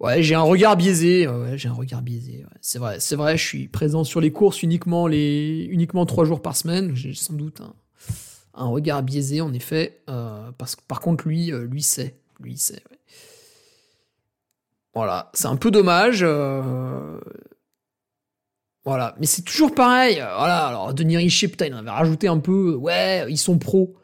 [0.00, 2.46] Ouais, j'ai un regard biaisé, j'ai un regard biaisé.
[2.62, 6.40] C'est vrai, c'est vrai, je suis présent sur les courses uniquement les uniquement trois jours
[6.40, 6.94] par semaine.
[6.94, 7.60] J'ai sans doute
[8.54, 12.56] un, regard biaisé en effet, euh, parce que par contre lui, euh, lui sait, lui
[12.56, 12.82] sait.
[14.94, 16.20] Voilà, c'est un peu dommage.
[16.22, 17.20] euh,
[18.84, 20.14] Voilà, mais c'est toujours pareil.
[20.16, 22.74] Voilà, alors Denis Richer, putain, il avait rajouté un peu.
[22.74, 23.94] Ouais, ils sont pros.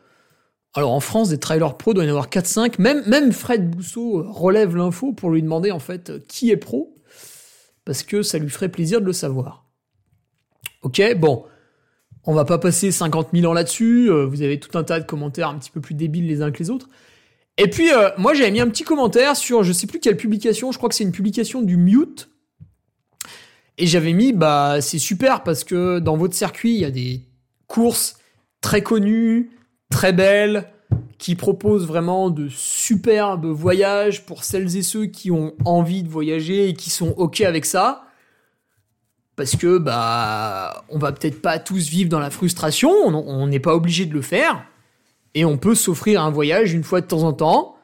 [0.76, 2.74] Alors en France, des trailers pro, doit y en avoir 4-5.
[2.78, 6.58] Même, même Fred Bousseau euh, relève l'info pour lui demander en fait euh, qui est
[6.58, 6.94] pro.
[7.86, 9.64] Parce que ça lui ferait plaisir de le savoir.
[10.82, 11.44] Ok, bon.
[12.24, 14.10] On va pas passer 50 000 ans là-dessus.
[14.10, 16.50] euh, vous avez tout un tas de commentaires un petit peu plus débiles les uns
[16.50, 16.88] que les autres.
[17.56, 20.72] Et puis, moi, j'avais mis un petit commentaire sur je sais plus quelle publication.
[20.72, 22.28] Je crois que c'est une publication du Mute.
[23.78, 27.22] Et j'avais mis, bah, c'est super parce que dans votre circuit, il y a des
[27.66, 28.18] courses
[28.60, 29.56] très connues,
[29.90, 30.68] très belles,
[31.18, 36.68] qui proposent vraiment de superbes voyages pour celles et ceux qui ont envie de voyager
[36.68, 38.04] et qui sont OK avec ça.
[39.34, 43.60] Parce que, bah, on va peut-être pas tous vivre dans la frustration, on on n'est
[43.60, 44.64] pas obligé de le faire.
[45.34, 47.76] Et on peut s'offrir un voyage une fois de temps en temps.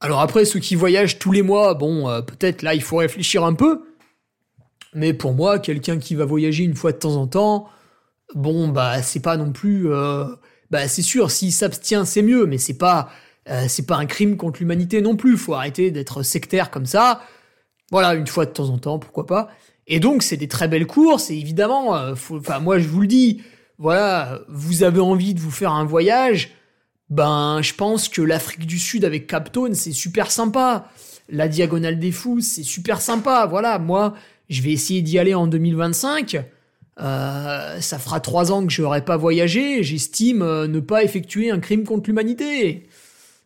[0.00, 3.44] Alors après, ceux qui voyagent tous les mois, bon, euh, peut-être là, il faut réfléchir
[3.44, 3.82] un peu.
[4.94, 7.68] Mais pour moi, quelqu'un qui va voyager une fois de temps en temps,
[8.34, 9.90] bon, bah, c'est pas non plus.
[9.92, 10.26] euh,
[10.74, 13.08] bah, c'est sûr, s'il s'abstient, c'est mieux, mais c'est pas,
[13.48, 15.36] euh, c'est pas un crime contre l'humanité non plus.
[15.36, 17.20] Faut arrêter d'être sectaire comme ça.
[17.92, 19.50] Voilà, une fois de temps en temps, pourquoi pas.
[19.86, 23.06] Et donc, c'est des très belles courses, et évidemment, euh, enfin, moi, je vous le
[23.06, 23.40] dis,
[23.78, 26.50] voilà, vous avez envie de vous faire un voyage,
[27.08, 30.90] ben, je pense que l'Afrique du Sud avec Captone, c'est super sympa.
[31.28, 33.46] La Diagonale des Fous, c'est super sympa.
[33.46, 34.14] Voilà, moi,
[34.48, 36.44] je vais essayer d'y aller en 2025.
[37.00, 39.82] Euh, ça fera trois ans que je n'aurai pas voyagé.
[39.82, 42.86] J'estime euh, ne pas effectuer un crime contre l'humanité.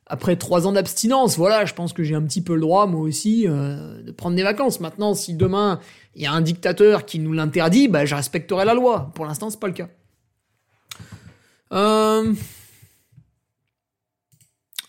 [0.06, 3.00] Après trois ans d'abstinence, voilà, je pense que j'ai un petit peu le droit, moi
[3.00, 4.80] aussi, euh, de prendre des vacances.
[4.80, 5.80] Maintenant, si demain
[6.14, 9.12] il y a un dictateur qui nous l'interdit, bah, je respecterai la loi.
[9.14, 9.88] Pour l'instant, c'est pas le cas.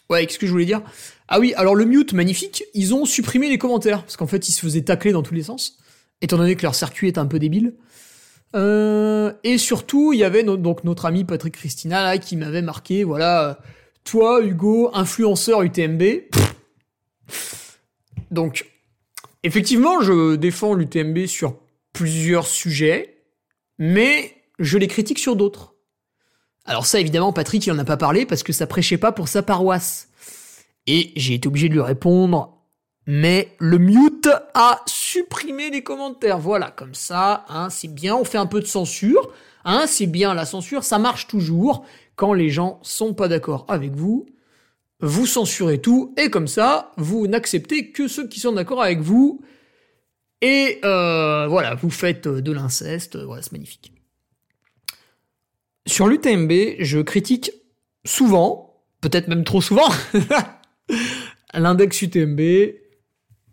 [0.09, 0.81] Ouais, qu'est-ce que je voulais dire?
[1.27, 4.53] Ah oui, alors le mute, magnifique, ils ont supprimé les commentaires, parce qu'en fait, ils
[4.53, 5.77] se faisaient tacler dans tous les sens,
[6.21, 7.75] étant donné que leur circuit est un peu débile.
[8.55, 13.49] Euh, et surtout, il y avait donc notre ami Patrick Christina qui m'avait marqué, voilà,
[13.49, 13.53] euh,
[14.03, 16.03] toi, Hugo, influenceur UTMB.
[18.31, 18.65] Donc,
[19.43, 21.57] effectivement, je défends l'UTMB sur
[21.93, 23.23] plusieurs sujets,
[23.77, 25.75] mais je les critique sur d'autres.
[26.65, 29.27] Alors ça, évidemment, Patrick, il en a pas parlé parce que ça prêchait pas pour
[29.27, 30.09] sa paroisse.
[30.85, 32.58] Et j'ai été obligé de lui répondre,
[33.11, 36.37] mais le mute a supprimé les commentaires.
[36.37, 39.33] Voilà, comme ça, hein, c'est bien, on fait un peu de censure.
[39.65, 41.87] Hein, c'est bien, la censure, ça marche toujours.
[42.15, 44.27] Quand les gens sont pas d'accord avec vous,
[44.99, 49.41] vous censurez tout, et comme ça, vous n'acceptez que ceux qui sont d'accord avec vous.
[50.41, 53.91] Et euh, voilà, vous faites de l'inceste, voilà, c'est magnifique.
[55.87, 57.53] Sur l'UTMB, je critique
[58.05, 59.89] souvent, peut-être même trop souvent,
[61.55, 62.39] l'index UTMB.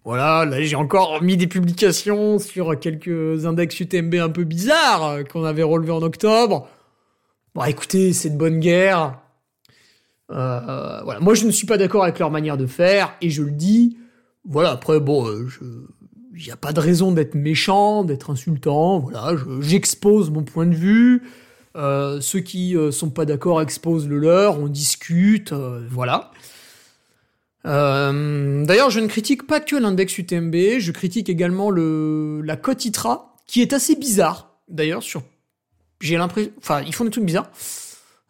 [0.07, 5.23] Voilà, là j'ai encore mis des publications sur quelques index UTMB un peu bizarres euh,
[5.25, 6.69] qu'on avait relevés en octobre.
[7.57, 9.19] Bon, écoutez, c'est de bonne guerre.
[10.31, 13.51] Euh, moi je ne suis pas d'accord avec leur manière de faire et je le
[13.51, 13.97] dis.
[14.49, 15.49] Voilà, après bon, euh,
[16.37, 19.01] il n'y a pas de raison d'être méchant, d'être insultant.
[19.01, 21.25] Voilà, je- j'expose mon point de vue.
[21.77, 26.31] Euh, ceux qui euh, sont pas d'accord exposent le leur, on discute, euh, voilà.
[27.67, 32.85] Euh, D'ailleurs, je ne critique pas que l'index UTMB, je critique également le la cote
[32.85, 34.59] ITRA, qui est assez bizarre.
[34.69, 35.23] D'ailleurs, sur
[36.01, 37.51] j'ai l'impression, enfin, ils font des trucs bizarres.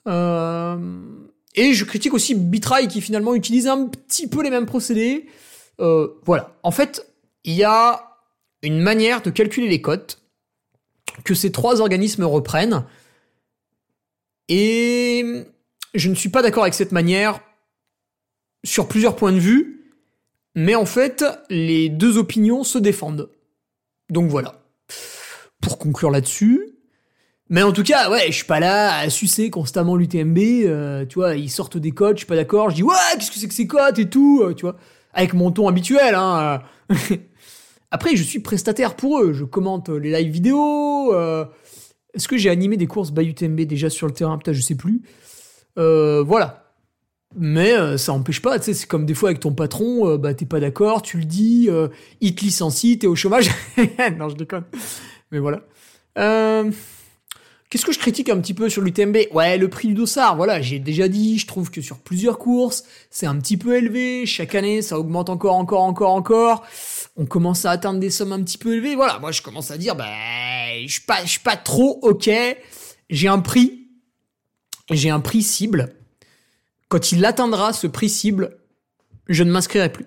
[0.07, 0.79] Euh,
[1.55, 5.27] et je critique aussi Bitrai qui finalement utilise un petit peu les mêmes procédés.
[5.81, 6.55] Euh, voilà.
[6.63, 7.07] En fait,
[7.45, 8.19] il y a
[8.63, 10.21] une manière de calculer les cotes
[11.25, 12.85] que ces trois organismes reprennent.
[14.49, 15.45] Et
[15.95, 17.41] je ne suis pas d'accord avec cette manière
[18.67, 19.93] sur plusieurs points de vue,
[20.55, 23.31] mais en fait, les deux opinions se défendent.
[24.11, 24.63] Donc voilà.
[25.61, 26.73] Pour conclure là-dessus.
[27.49, 30.39] Mais en tout cas, ouais, je suis pas là à sucer constamment l'UTMB.
[30.39, 32.71] euh, tu vois, ils sortent des codes, je suis pas d'accord.
[32.71, 34.77] Je dis, ouais, qu'est-ce que c'est que ces codes et tout, euh, tu vois.
[35.13, 36.61] Avec mon ton habituel, hein.
[36.91, 37.17] euh.
[37.93, 39.33] Après, je suis prestataire pour eux.
[39.33, 41.15] Je commente les live vidéo.
[41.15, 41.45] euh,
[42.15, 44.37] Est-ce que j'ai animé des courses by UTMB déjà sur le terrain?
[44.39, 45.03] Putain, je sais plus.
[45.77, 46.66] Voilà.
[47.39, 50.17] Mais euh, ça empêche pas, tu sais, c'est comme des fois avec ton patron, euh,
[50.17, 51.89] bah t'es pas d'accord, tu le dis, euh,
[52.23, 53.51] il te licencie, t'es au chômage.
[54.19, 54.65] non, je déconne.
[55.31, 55.61] Mais voilà.
[56.17, 56.71] Euh,
[57.69, 60.63] Qu'est-ce que je critique un petit peu sur l'UTMB Ouais, le prix du dossard, voilà,
[60.63, 64.55] j'ai déjà dit, je trouve que sur plusieurs courses, c'est un petit peu élevé, chaque
[64.55, 66.65] année, ça augmente encore, encore, encore, encore.
[67.17, 68.95] On commence à atteindre des sommes un petit peu élevées.
[68.95, 70.07] Voilà, moi je commence à dire, bah,
[70.81, 72.31] je suis pas, pas trop ok.
[73.11, 73.89] J'ai un prix,
[74.91, 75.96] j'ai un prix cible.
[76.89, 78.59] Quand il atteindra ce prix cible,
[79.29, 80.07] je ne m'inscrirai plus.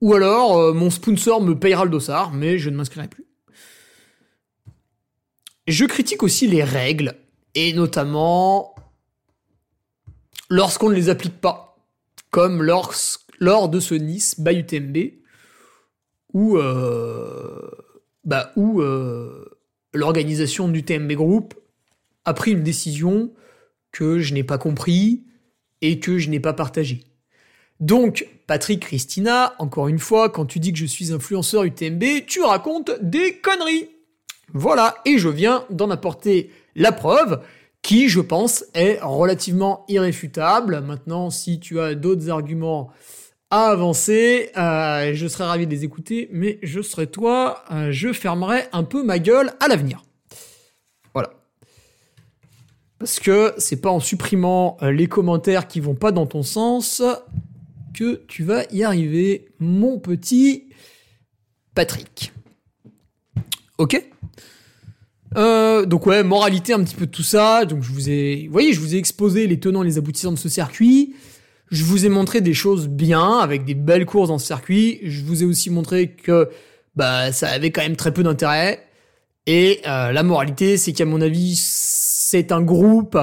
[0.00, 3.26] Ou alors, euh, mon sponsor me payera le dossard, mais je ne m'inscrirai plus.
[5.66, 7.16] Je critique aussi les règles,
[7.54, 8.74] et notamment
[10.48, 11.78] lorsqu'on ne les applique pas,
[12.30, 12.94] comme lors,
[13.38, 14.96] lors de ce Nice by UTMB,
[16.32, 17.70] où, euh,
[18.24, 19.44] bah, euh,
[19.92, 21.54] l'organisation du TMB Group
[22.24, 23.32] a pris une décision
[23.92, 25.24] que je n'ai pas compris
[25.82, 27.04] et que je n'ai pas partagée.
[27.80, 32.42] Donc, Patrick Christina, encore une fois, quand tu dis que je suis influenceur UTMB, tu
[32.42, 33.88] racontes des conneries.
[34.52, 37.40] Voilà, et je viens d'en apporter la preuve,
[37.82, 40.80] qui, je pense, est relativement irréfutable.
[40.80, 42.90] Maintenant, si tu as d'autres arguments
[43.50, 48.12] à avancer, euh, je serais ravi de les écouter, mais je serai toi, euh, je
[48.12, 50.02] fermerai un peu ma gueule à l'avenir.
[53.00, 57.02] Parce que c'est pas en supprimant euh, les commentaires qui vont pas dans ton sens
[57.94, 60.68] que tu vas y arriver, mon petit
[61.74, 62.32] Patrick.
[63.78, 64.04] Ok?
[65.36, 67.64] Euh, donc ouais, moralité un petit peu de tout ça.
[67.64, 70.32] Donc je vous ai, vous voyez, je vous ai exposé les tenants et les aboutissants
[70.32, 71.14] de ce circuit.
[71.70, 75.00] Je vous ai montré des choses bien avec des belles courses dans ce circuit.
[75.04, 76.50] Je vous ai aussi montré que
[76.96, 78.86] bah ça avait quand même très peu d'intérêt.
[79.46, 81.56] Et euh, la moralité, c'est qu'à mon avis,
[82.30, 83.18] c'est un groupe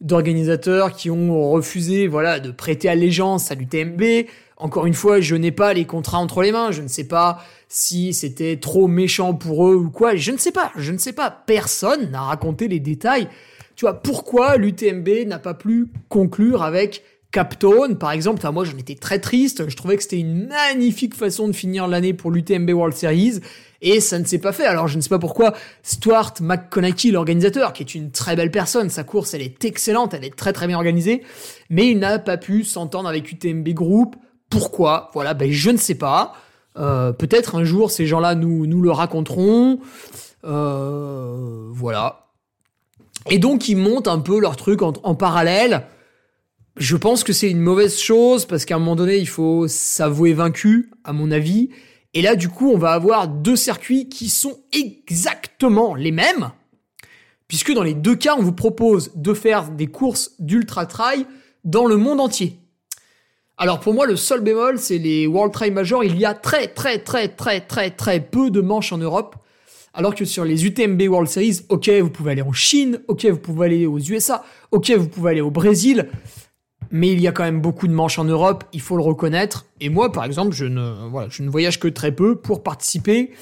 [0.00, 4.28] d'organisateurs qui ont refusé, voilà, de prêter allégeance à l'UTMB.
[4.58, 6.70] Encore une fois, je n'ai pas les contrats entre les mains.
[6.70, 10.14] Je ne sais pas si c'était trop méchant pour eux ou quoi.
[10.14, 10.70] Je ne sais pas.
[10.76, 11.30] Je ne sais pas.
[11.30, 13.26] Personne n'a raconté les détails.
[13.74, 17.02] Tu vois, pourquoi l'UTMB n'a pas pu conclure avec
[17.34, 21.48] Captone, par exemple, moi j'en étais très triste, je trouvais que c'était une magnifique façon
[21.48, 23.40] de finir l'année pour l'UTMB World Series,
[23.82, 24.66] et ça ne s'est pas fait.
[24.66, 28.88] Alors je ne sais pas pourquoi Stuart McConaughey, l'organisateur, qui est une très belle personne,
[28.88, 31.24] sa course elle est excellente, elle est très très bien organisée,
[31.70, 34.14] mais il n'a pas pu s'entendre avec UTMB Group.
[34.48, 35.10] Pourquoi?
[35.12, 36.34] Voilà, ben je ne sais pas.
[36.78, 39.80] Euh, Peut-être un jour ces gens-là nous, le raconteront.
[40.44, 42.28] Euh, voilà.
[43.28, 45.88] Et donc ils montent un peu leur truc en parallèle.
[46.76, 50.32] Je pense que c'est une mauvaise chose parce qu'à un moment donné, il faut s'avouer
[50.32, 51.70] vaincu, à mon avis.
[52.14, 56.50] Et là, du coup, on va avoir deux circuits qui sont exactement les mêmes,
[57.46, 61.26] puisque dans les deux cas, on vous propose de faire des courses d'ultra trail
[61.62, 62.58] dans le monde entier.
[63.56, 66.02] Alors pour moi, le seul bémol, c'est les World Trail Major.
[66.02, 69.36] Il y a très très très très très très peu de manches en Europe.
[69.92, 73.38] Alors que sur les UTMB World Series, ok, vous pouvez aller en Chine, ok, vous
[73.38, 76.08] pouvez aller aux USA, ok, vous pouvez aller au Brésil
[76.94, 79.66] mais il y a quand même beaucoup de manches en Europe, il faut le reconnaître.
[79.80, 83.32] Et moi, par exemple, je ne, voilà, je ne voyage que très peu pour participer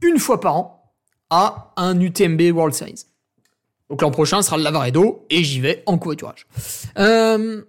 [0.00, 0.94] une fois par an
[1.28, 3.06] à un UTMB World Series.
[3.88, 6.46] Donc l'an prochain sera le Lavaredo et j'y vais en covoiturage.
[6.98, 7.62] Euh,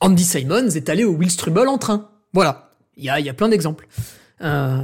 [0.00, 2.10] Andy Simons est allé au Wilstrubel en train.
[2.32, 3.86] Voilà, il y a, y a plein d'exemples.
[4.40, 4.82] Euh,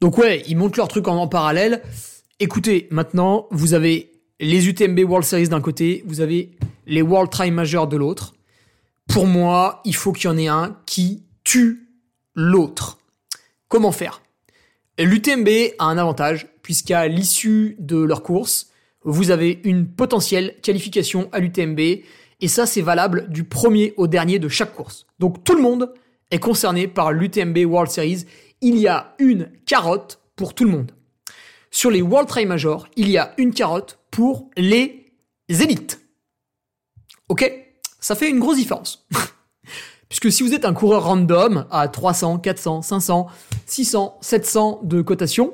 [0.00, 1.82] donc ouais, ils montent leur truc en, en parallèle.
[2.40, 6.50] Écoutez, maintenant, vous avez les UTMB World Series d'un côté, vous avez
[6.86, 8.34] les World Trail Majors de l'autre.
[9.08, 11.88] Pour moi, il faut qu'il y en ait un qui tue
[12.34, 12.98] l'autre.
[13.68, 14.22] Comment faire?
[14.98, 18.70] L'UTMB a un avantage, puisqu'à l'issue de leur course,
[19.04, 24.38] vous avez une potentielle qualification à l'UTMB, et ça c'est valable du premier au dernier
[24.38, 25.06] de chaque course.
[25.18, 25.92] Donc tout le monde
[26.30, 28.24] est concerné par l'UTMB World Series.
[28.60, 30.92] Il y a une carotte pour tout le monde.
[31.70, 35.12] Sur les World Trail Majors, il y a une carotte pour les
[35.50, 36.00] élites.
[37.28, 37.52] Ok?
[38.00, 39.06] Ça fait une grosse différence.
[40.08, 43.26] Puisque si vous êtes un coureur random à 300, 400, 500,
[43.66, 45.52] 600, 700 de cotation,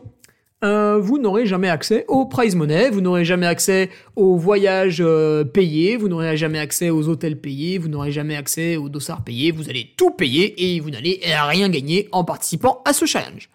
[0.62, 5.42] euh, vous n'aurez jamais accès au prize money, vous n'aurez jamais accès aux voyages euh,
[5.42, 9.50] payés, vous n'aurez jamais accès aux hôtels payés, vous n'aurez jamais accès aux dossards payés,
[9.50, 13.50] vous allez tout payer et vous n'allez rien gagner en participant à ce challenge.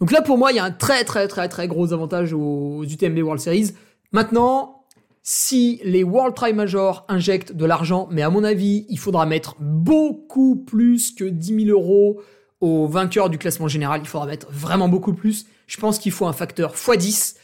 [0.00, 2.84] Donc là pour moi il y a un très très très très gros avantage aux
[2.84, 3.74] UTMB World Series.
[4.12, 4.84] Maintenant,
[5.22, 9.56] si les World Try Major injectent de l'argent, mais à mon avis, il faudra mettre
[9.60, 12.20] beaucoup plus que 10 000 euros
[12.60, 14.00] au vainqueur du classement général.
[14.02, 15.46] Il faudra mettre vraiment beaucoup plus.
[15.66, 17.36] Je pense qu'il faut un facteur x10.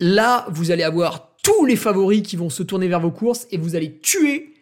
[0.00, 3.56] Là, vous allez avoir tous les favoris qui vont se tourner vers vos courses et
[3.56, 4.54] vous allez tuer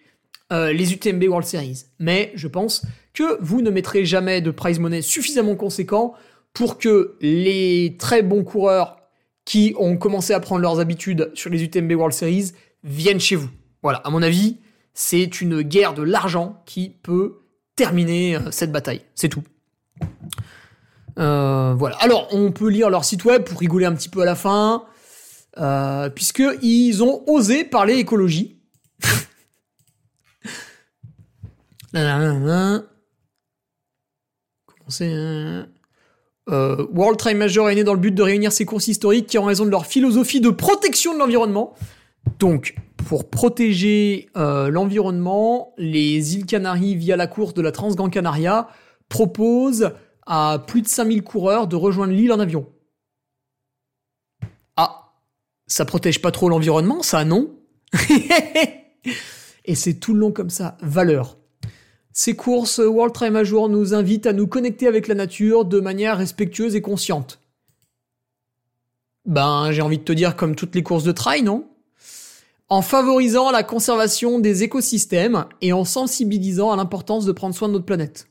[0.53, 1.85] euh, les UTMB World Series.
[1.99, 2.85] Mais je pense
[3.15, 6.15] que vous ne mettrez jamais de prize money suffisamment conséquent
[6.53, 9.00] pour que les très bons coureurs
[9.51, 12.53] qui ont commencé à prendre leurs habitudes sur les UTMB World Series
[12.85, 13.51] viennent chez vous.
[13.83, 14.61] Voilà, à mon avis,
[14.95, 17.41] c'est une guerre de l'argent qui peut
[17.75, 19.03] terminer euh, cette bataille.
[19.17, 19.43] C'est tout.
[21.19, 21.97] Euh, voilà.
[21.97, 24.85] Alors, on peut lire leur site web pour rigoler un petit peu à la fin,
[25.59, 28.61] euh, puisqu'ils ont osé parler écologie.
[31.93, 32.47] Comment
[35.01, 35.67] hein?
[36.51, 39.39] Euh, World Trail Major est né dans le but de réunir ces courses historiques qui,
[39.39, 41.75] en raison de leur philosophie de protection de l'environnement,
[42.39, 48.69] donc pour protéger euh, l'environnement, les îles Canaries, via la course de la Transgran Canaria,
[49.09, 49.93] proposent
[50.27, 52.67] à plus de 5000 coureurs de rejoindre l'île en avion.
[54.77, 55.13] Ah,
[55.67, 57.51] Ça protège pas trop l'environnement, ça, non?
[59.65, 60.77] Et c'est tout le long comme ça.
[60.81, 61.40] Valeur.
[62.13, 66.19] Ces courses World Trail Major nous invitent à nous connecter avec la nature de manière
[66.19, 67.41] respectueuse et consciente.
[69.27, 71.67] Ben, j'ai envie de te dire comme toutes les courses de trail, non?
[72.69, 77.75] En favorisant la conservation des écosystèmes et en sensibilisant à l'importance de prendre soin de
[77.75, 78.29] notre planète.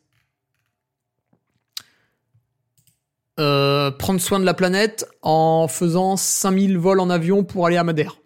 [3.40, 7.84] Euh, prendre soin de la planète en faisant 5000 vols en avion pour aller à
[7.86, 8.18] Madère.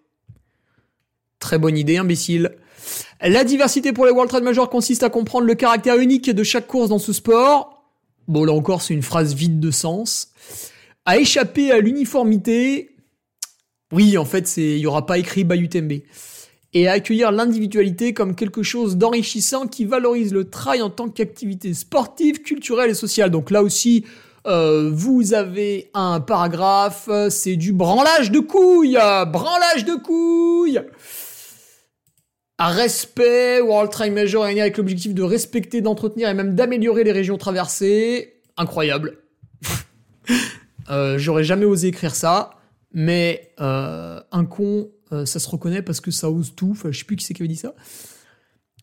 [1.37, 2.57] Très bonne idée, imbécile.
[3.21, 6.67] La diversité pour les World Trade Majors consiste à comprendre le caractère unique de chaque
[6.67, 7.83] course dans ce sport.
[8.27, 10.29] Bon, là encore, c'est une phrase vide de sens.
[11.05, 12.95] À échapper à l'uniformité.
[13.91, 15.93] Oui, en fait, il y aura pas écrit by UTMB.
[16.73, 21.73] Et à accueillir l'individualité comme quelque chose d'enrichissant qui valorise le trail en tant qu'activité
[21.73, 23.29] sportive, culturelle et sociale.
[23.29, 24.05] Donc là aussi,
[24.47, 30.81] euh, vous avez un paragraphe, c'est du branlage de couilles, branlage de couilles.
[32.69, 37.37] Respect, World Trail Major est avec l'objectif de respecter, d'entretenir et même d'améliorer les régions
[37.37, 38.41] traversées.
[38.57, 39.17] Incroyable.
[40.89, 42.51] euh, J'aurais jamais osé écrire ça,
[42.93, 46.69] mais euh, un con, euh, ça se reconnaît parce que ça ose tout.
[46.71, 47.73] Enfin, je sais plus qui c'est qui avait dit ça.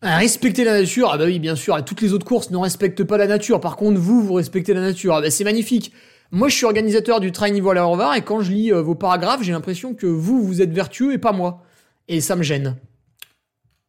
[0.01, 3.17] respecter la nature, ah bah oui, bien sûr, toutes les autres courses ne respectent pas
[3.17, 3.61] la nature.
[3.61, 5.15] Par contre, vous, vous respectez la nature.
[5.15, 5.93] Ah bah c'est magnifique.
[6.31, 9.43] Moi, je suis organisateur du Trail Niveau à la et quand je lis vos paragraphes,
[9.43, 11.63] j'ai l'impression que vous, vous êtes vertueux et pas moi.
[12.07, 12.77] Et ça me gêne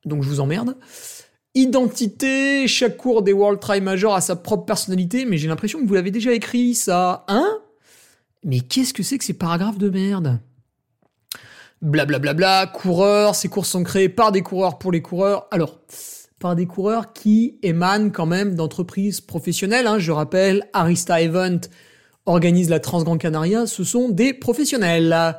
[0.05, 0.77] donc je vous emmerde.
[1.55, 5.87] Identité, chaque cours des World Try Major a sa propre personnalité, mais j'ai l'impression que
[5.87, 7.25] vous l'avez déjà écrit, ça.
[7.29, 7.59] Hein?
[8.45, 10.41] Mais qu'est-ce que c'est que ces paragraphes de merde?
[11.83, 15.47] Blablabla, bla, bla, coureurs, ces courses sont créées par des coureurs pour les coureurs.
[15.51, 15.81] Alors,
[16.43, 19.87] par des coureurs qui émanent quand même d'entreprises professionnelles.
[19.87, 19.99] Hein.
[19.99, 21.61] Je rappelle, Arista Event
[22.27, 25.37] organise la Transgrand Canaria, ce sont des professionnels.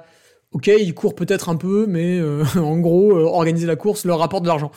[0.53, 4.19] Ok, ils courent peut-être un peu, mais euh, en gros, euh, organiser la course leur
[4.19, 4.71] rapporte de l'argent.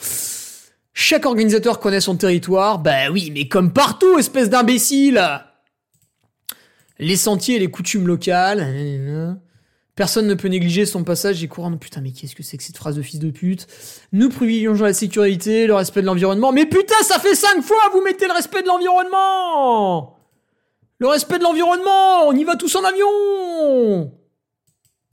[0.93, 2.79] Chaque organisateur connaît son territoire.
[2.79, 5.21] Bah oui, mais comme partout, espèce d'imbécile
[6.97, 9.37] Les sentiers et les coutumes locales.
[9.95, 11.75] Personne ne peut négliger son passage et courant.
[11.77, 13.67] Putain, mais qu'est-ce que c'est que cette phrase de fils de pute?
[14.11, 16.51] Nous privilégions la sécurité, le respect de l'environnement.
[16.51, 20.17] Mais putain, ça fait cinq fois vous mettez le respect de l'environnement
[20.97, 24.16] Le respect de l'environnement On y va tous en avion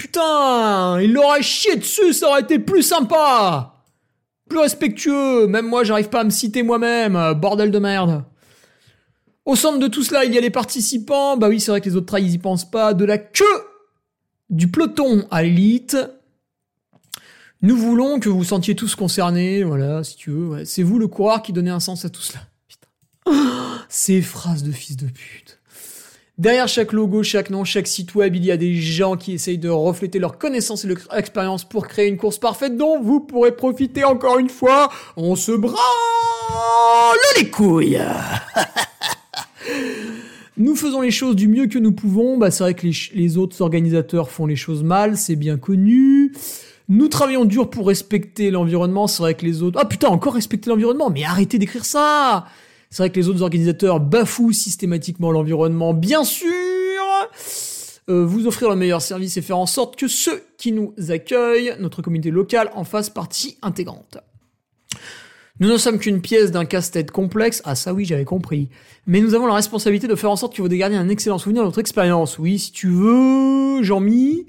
[0.05, 3.76] Putain, il l'aurait chié dessus, ça aurait été plus sympa
[4.50, 8.22] Plus respectueux, même moi j'arrive pas à me citer moi-même, bordel de merde
[9.46, 11.88] Au centre de tout cela, il y a les participants, bah oui c'est vrai que
[11.88, 13.64] les autres trails ils y pensent pas, de la queue
[14.50, 15.96] du peloton à l'élite.
[17.62, 21.09] Nous voulons que vous vous sentiez tous concernés, voilà, si tu veux, c'est vous le
[21.09, 22.40] coureur qui donnez un sens à tout cela.
[22.68, 23.38] Putain.
[23.88, 25.43] Ces phrases de fils de pute.
[26.37, 29.59] Derrière chaque logo, chaque nom, chaque site web, il y a des gens qui essayent
[29.59, 33.53] de refléter leur connaissance et leur expérience pour créer une course parfaite dont vous pourrez
[33.53, 34.91] profiter encore une fois.
[35.16, 35.76] On se branle
[37.37, 38.03] les couilles
[40.57, 42.37] Nous faisons les choses du mieux que nous pouvons.
[42.37, 46.32] Bah, c'est vrai que les, les autres organisateurs font les choses mal, c'est bien connu.
[46.89, 49.07] Nous travaillons dur pour respecter l'environnement.
[49.07, 49.78] C'est vrai que les autres...
[49.80, 52.47] Ah putain, encore respecter l'environnement Mais arrêtez d'écrire ça
[52.95, 56.49] c'est vrai que les autres organisateurs bafouent systématiquement l'environnement, bien sûr.
[58.09, 61.74] Euh, vous offrir le meilleur service et faire en sorte que ceux qui nous accueillent,
[61.80, 64.18] notre communauté locale, en fassent partie intégrante.
[65.59, 68.68] Nous ne sommes qu'une pièce d'un casse-tête complexe, ah ça oui j'avais compris,
[69.09, 71.62] mais nous avons la responsabilité de faire en sorte que vous gardiez un excellent souvenir
[71.62, 72.38] de notre expérience.
[72.38, 74.47] Oui, si tu veux, Jean-Mi,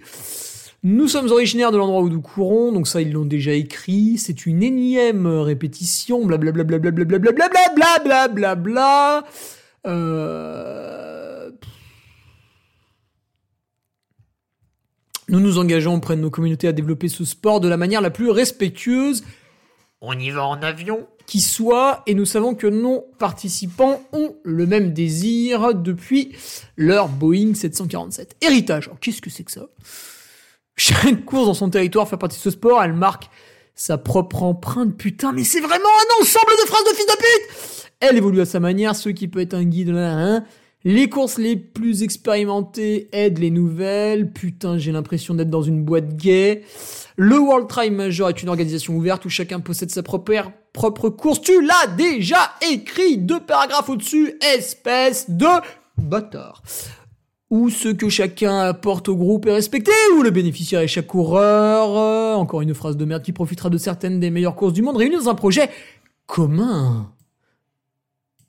[0.88, 4.46] nous sommes originaires de l'endroit où nous courons, donc ça ils l'ont déjà écrit, c'est
[4.46, 9.24] une énième répétition, blablabla blablabla blablabla blablabla
[9.88, 11.50] euh...
[15.28, 18.12] Nous nous engageons auprès de nos communautés à développer ce sport de la manière la
[18.12, 19.24] plus respectueuse.
[20.02, 24.68] On y va en avion qui soit, et nous savons que nos participants ont le
[24.68, 26.36] même désir depuis
[26.78, 28.36] leur Boeing 747.
[28.42, 28.92] Héritage.
[29.02, 29.66] Qu'est-ce que c'est que ça?
[30.78, 33.30] Chaque course dans son territoire fait partie de ce sport, elle marque
[33.76, 34.96] sa propre empreinte.
[34.98, 38.46] Putain, mais c'est vraiment un ensemble de phrases de fils de pute Elle évolue à
[38.46, 40.44] sa manière, ce qui peut être un guide là, hein.
[40.88, 44.32] Les courses les plus expérimentées aident les nouvelles.
[44.32, 46.62] Putain, j'ai l'impression d'être dans une boîte gay.
[47.16, 51.42] Le World Trail Major est une organisation ouverte où chacun possède sa propre, propre course.
[51.42, 55.48] Tu l'as déjà écrit deux paragraphes au-dessus, espèce de
[55.98, 56.62] bâtard
[57.50, 61.98] où ce que chacun apporte au groupe est respecté, où le bénéficiaire est chaque coureur,
[61.98, 64.98] euh, encore une phrase de merde qui profitera de certaines des meilleures courses du monde
[64.98, 65.70] réunies dans un projet
[66.26, 67.12] commun.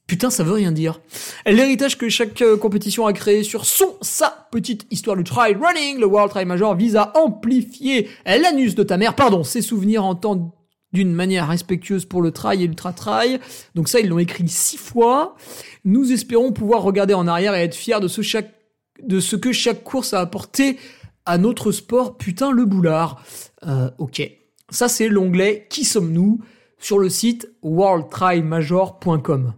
[0.06, 1.00] Putain, ça veut rien dire.
[1.46, 5.98] L'héritage que chaque euh, compétition a créé sur son, sa petite histoire du trail running,
[5.98, 10.14] le World Trail Major vise à amplifier l'anus de ta mère, pardon, ses souvenirs en
[10.14, 10.52] temps
[10.92, 13.40] d'une manière respectueuse pour le trail et l'ultra trail.
[13.74, 15.36] Donc ça, ils l'ont écrit six fois.
[15.84, 18.55] Nous espérons pouvoir regarder en arrière et être fiers de ce, chaque,
[19.02, 20.78] de ce que chaque course a apporté
[21.24, 22.16] à notre sport.
[22.18, 23.22] Putain, le boulard.
[23.66, 24.22] Euh, ok.
[24.70, 26.40] Ça, c'est l'onglet Qui sommes-nous?
[26.78, 29.54] sur le site worldtrailmajor.com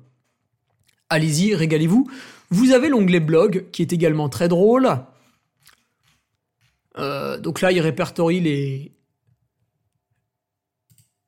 [1.09, 2.09] allez-y, régalez-vous.
[2.51, 4.89] Vous avez l'onglet blog qui est également très drôle.
[6.99, 8.93] Euh, donc là, il répertorie les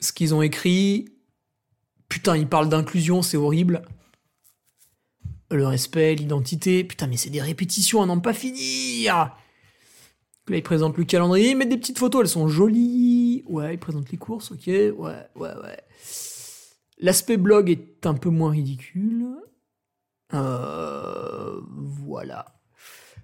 [0.01, 1.13] ce qu'ils ont écrit.
[2.09, 3.83] Putain, ils parlent d'inclusion, c'est horrible.
[5.51, 6.85] Le respect, l'identité.
[6.85, 9.35] Putain, mais c'est des répétitions à n'en pas finir.
[10.49, 13.45] Là, ils présentent le calendrier, ils mettent des petites photos, elles sont jolies.
[13.47, 14.67] Ouais, ils présentent les courses, ok.
[14.67, 15.79] Ouais, ouais, ouais.
[16.99, 19.27] L'aspect blog est un peu moins ridicule.
[20.35, 22.47] Euh, voilà.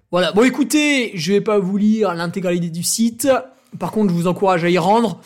[0.09, 0.31] Voilà.
[0.31, 3.27] Bon, écoutez, je vais pas vous lire l'intégralité du site.
[3.77, 5.19] Par contre, je vous encourage à y rendre.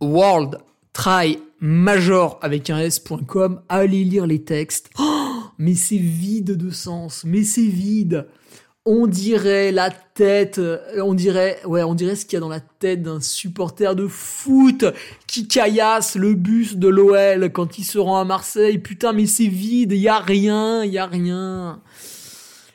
[0.00, 0.58] World
[0.92, 3.62] Try Major avec un S.com.
[3.68, 4.90] Allez lire les textes.
[4.98, 5.17] Oh,
[5.58, 7.24] mais c'est vide de sens.
[7.24, 8.26] Mais c'est vide
[8.90, 12.48] on dirait la tête, euh, on dirait, ouais, on dirait ce qu'il y a dans
[12.48, 14.86] la tête d'un supporter de foot
[15.26, 18.78] qui caillasse le bus de l'OL quand il se rend à Marseille.
[18.78, 21.82] Putain, mais c'est vide, y a rien, y a rien.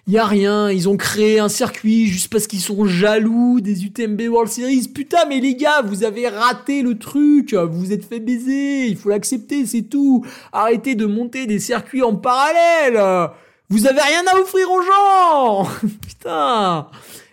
[0.05, 4.51] Y rien, ils ont créé un circuit juste parce qu'ils sont jaloux des UTMB World
[4.51, 4.89] Series.
[4.93, 8.97] Putain, mais les gars, vous avez raté le truc, vous vous êtes fait baiser, il
[8.97, 10.25] faut l'accepter, c'est tout.
[10.51, 13.31] Arrêtez de monter des circuits en parallèle.
[13.69, 15.69] Vous avez rien à offrir aux gens
[16.07, 16.87] Putain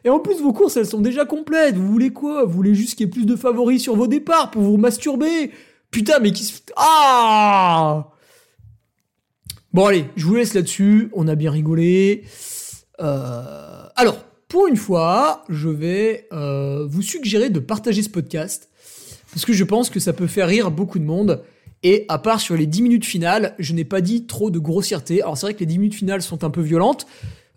[0.04, 1.74] Et en plus, vos courses, elles sont déjà complètes.
[1.74, 2.44] Vous voulez quoi?
[2.44, 5.50] Vous voulez juste qu'il y ait plus de favoris sur vos départs pour vous masturber?
[5.90, 6.60] Putain, mais qui se...
[6.76, 8.10] Ah
[9.72, 11.10] Bon allez, je vous laisse là-dessus.
[11.12, 12.24] On a bien rigolé.
[13.00, 13.86] Euh...
[13.96, 14.18] Alors,
[14.50, 18.68] pour une fois, je vais euh, vous suggérer de partager ce podcast.
[19.32, 21.44] Parce que je pense que ça peut faire rire beaucoup de monde.
[21.84, 25.22] Et à part sur les 10 minutes finales, je n'ai pas dit trop de grossièreté.
[25.22, 27.06] Alors c'est vrai que les 10 minutes finales sont un peu violentes.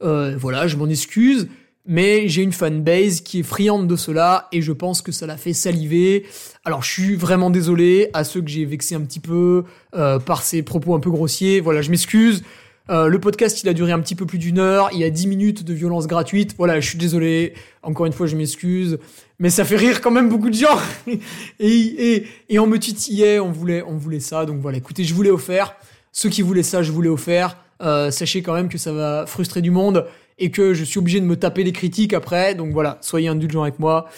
[0.03, 1.47] Euh, voilà, je m'en excuse.
[1.85, 5.35] Mais j'ai une fanbase qui est friande de cela et je pense que ça l'a
[5.35, 6.25] fait saliver.
[6.63, 10.61] Alors je suis vraiment désolé à ceux que j'ai vexé un petit peu par ces
[10.61, 11.59] propos un peu grossiers.
[11.59, 12.43] Voilà, je m'excuse.
[12.89, 14.89] Euh, le podcast, il a duré un petit peu plus d'une heure.
[14.91, 16.55] Il y a 10 minutes de violence gratuite.
[16.57, 17.53] Voilà, je suis désolé.
[17.81, 18.99] Encore une fois, je m'excuse.
[19.39, 20.77] Mais ça fait rire quand même beaucoup de gens.
[21.07, 21.17] et,
[21.59, 24.45] et, et on me titillait, on voulait, on voulait ça.
[24.45, 25.75] Donc voilà, écoutez, je voulais offert.
[26.11, 27.57] Ceux qui voulaient ça, je voulais offert.
[27.81, 30.05] Euh, sachez quand même que ça va frustrer du monde
[30.39, 32.53] et que je suis obligé de me taper les critiques après.
[32.53, 34.09] Donc voilà, soyez indulgents avec moi.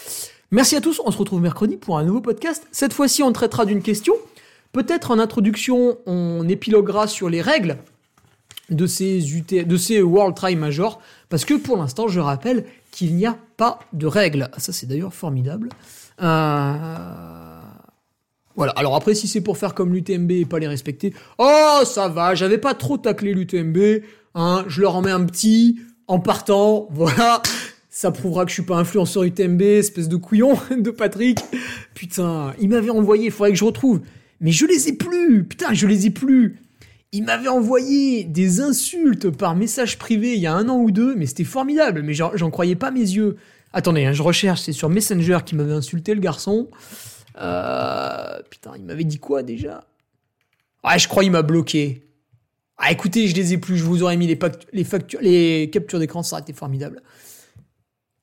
[0.50, 1.00] Merci à tous.
[1.04, 2.66] On se retrouve mercredi pour un nouveau podcast.
[2.72, 4.14] Cette fois-ci, on traitera d'une question.
[4.72, 7.78] Peut-être en introduction, on épiloguera sur les règles
[8.70, 13.14] de ces, UT, de ces World Try Major, parce que pour l'instant, je rappelle qu'il
[13.14, 14.48] n'y a pas de règles.
[14.52, 15.68] Ah, ça, c'est d'ailleurs formidable.
[16.22, 17.60] Euh...
[18.56, 18.72] Voilà.
[18.72, 22.34] Alors après, si c'est pour faire comme l'UTMB et pas les respecter, oh, ça va,
[22.34, 24.02] j'avais pas trop taclé l'UTMB,
[24.34, 27.42] hein, je leur en mets un petit, en partant, voilà.
[27.90, 31.38] Ça prouvera que je suis pas influenceur UTMB, espèce de couillon de Patrick.
[31.94, 34.00] Putain, il m'avait envoyé, il faudrait que je retrouve.
[34.40, 36.58] Mais je les ai plus, putain, je les ai plus.
[37.12, 41.14] Il m'avait envoyé des insultes par message privé il y a un an ou deux,
[41.14, 43.36] mais c'était formidable, mais j'en croyais pas mes yeux.
[43.72, 46.68] Attendez, hein, je recherche, c'est sur Messenger qui m'avait insulté le garçon.
[47.38, 49.86] Euh, putain, il m'avait dit quoi déjà?
[50.84, 52.02] Ouais, je crois qu'il m'a bloqué.
[52.78, 54.38] Ah, écoutez, je les ai plus, je vous aurais mis les,
[55.20, 57.02] les captures d'écran, ça aurait été formidable.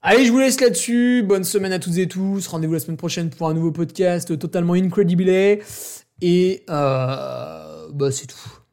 [0.01, 1.23] Allez, je vous laisse là-dessus.
[1.26, 2.45] Bonne semaine à toutes et tous.
[2.47, 5.30] Rendez-vous la semaine prochaine pour un nouveau podcast totalement incredible.
[5.30, 8.62] Et euh, bah, c'est tout.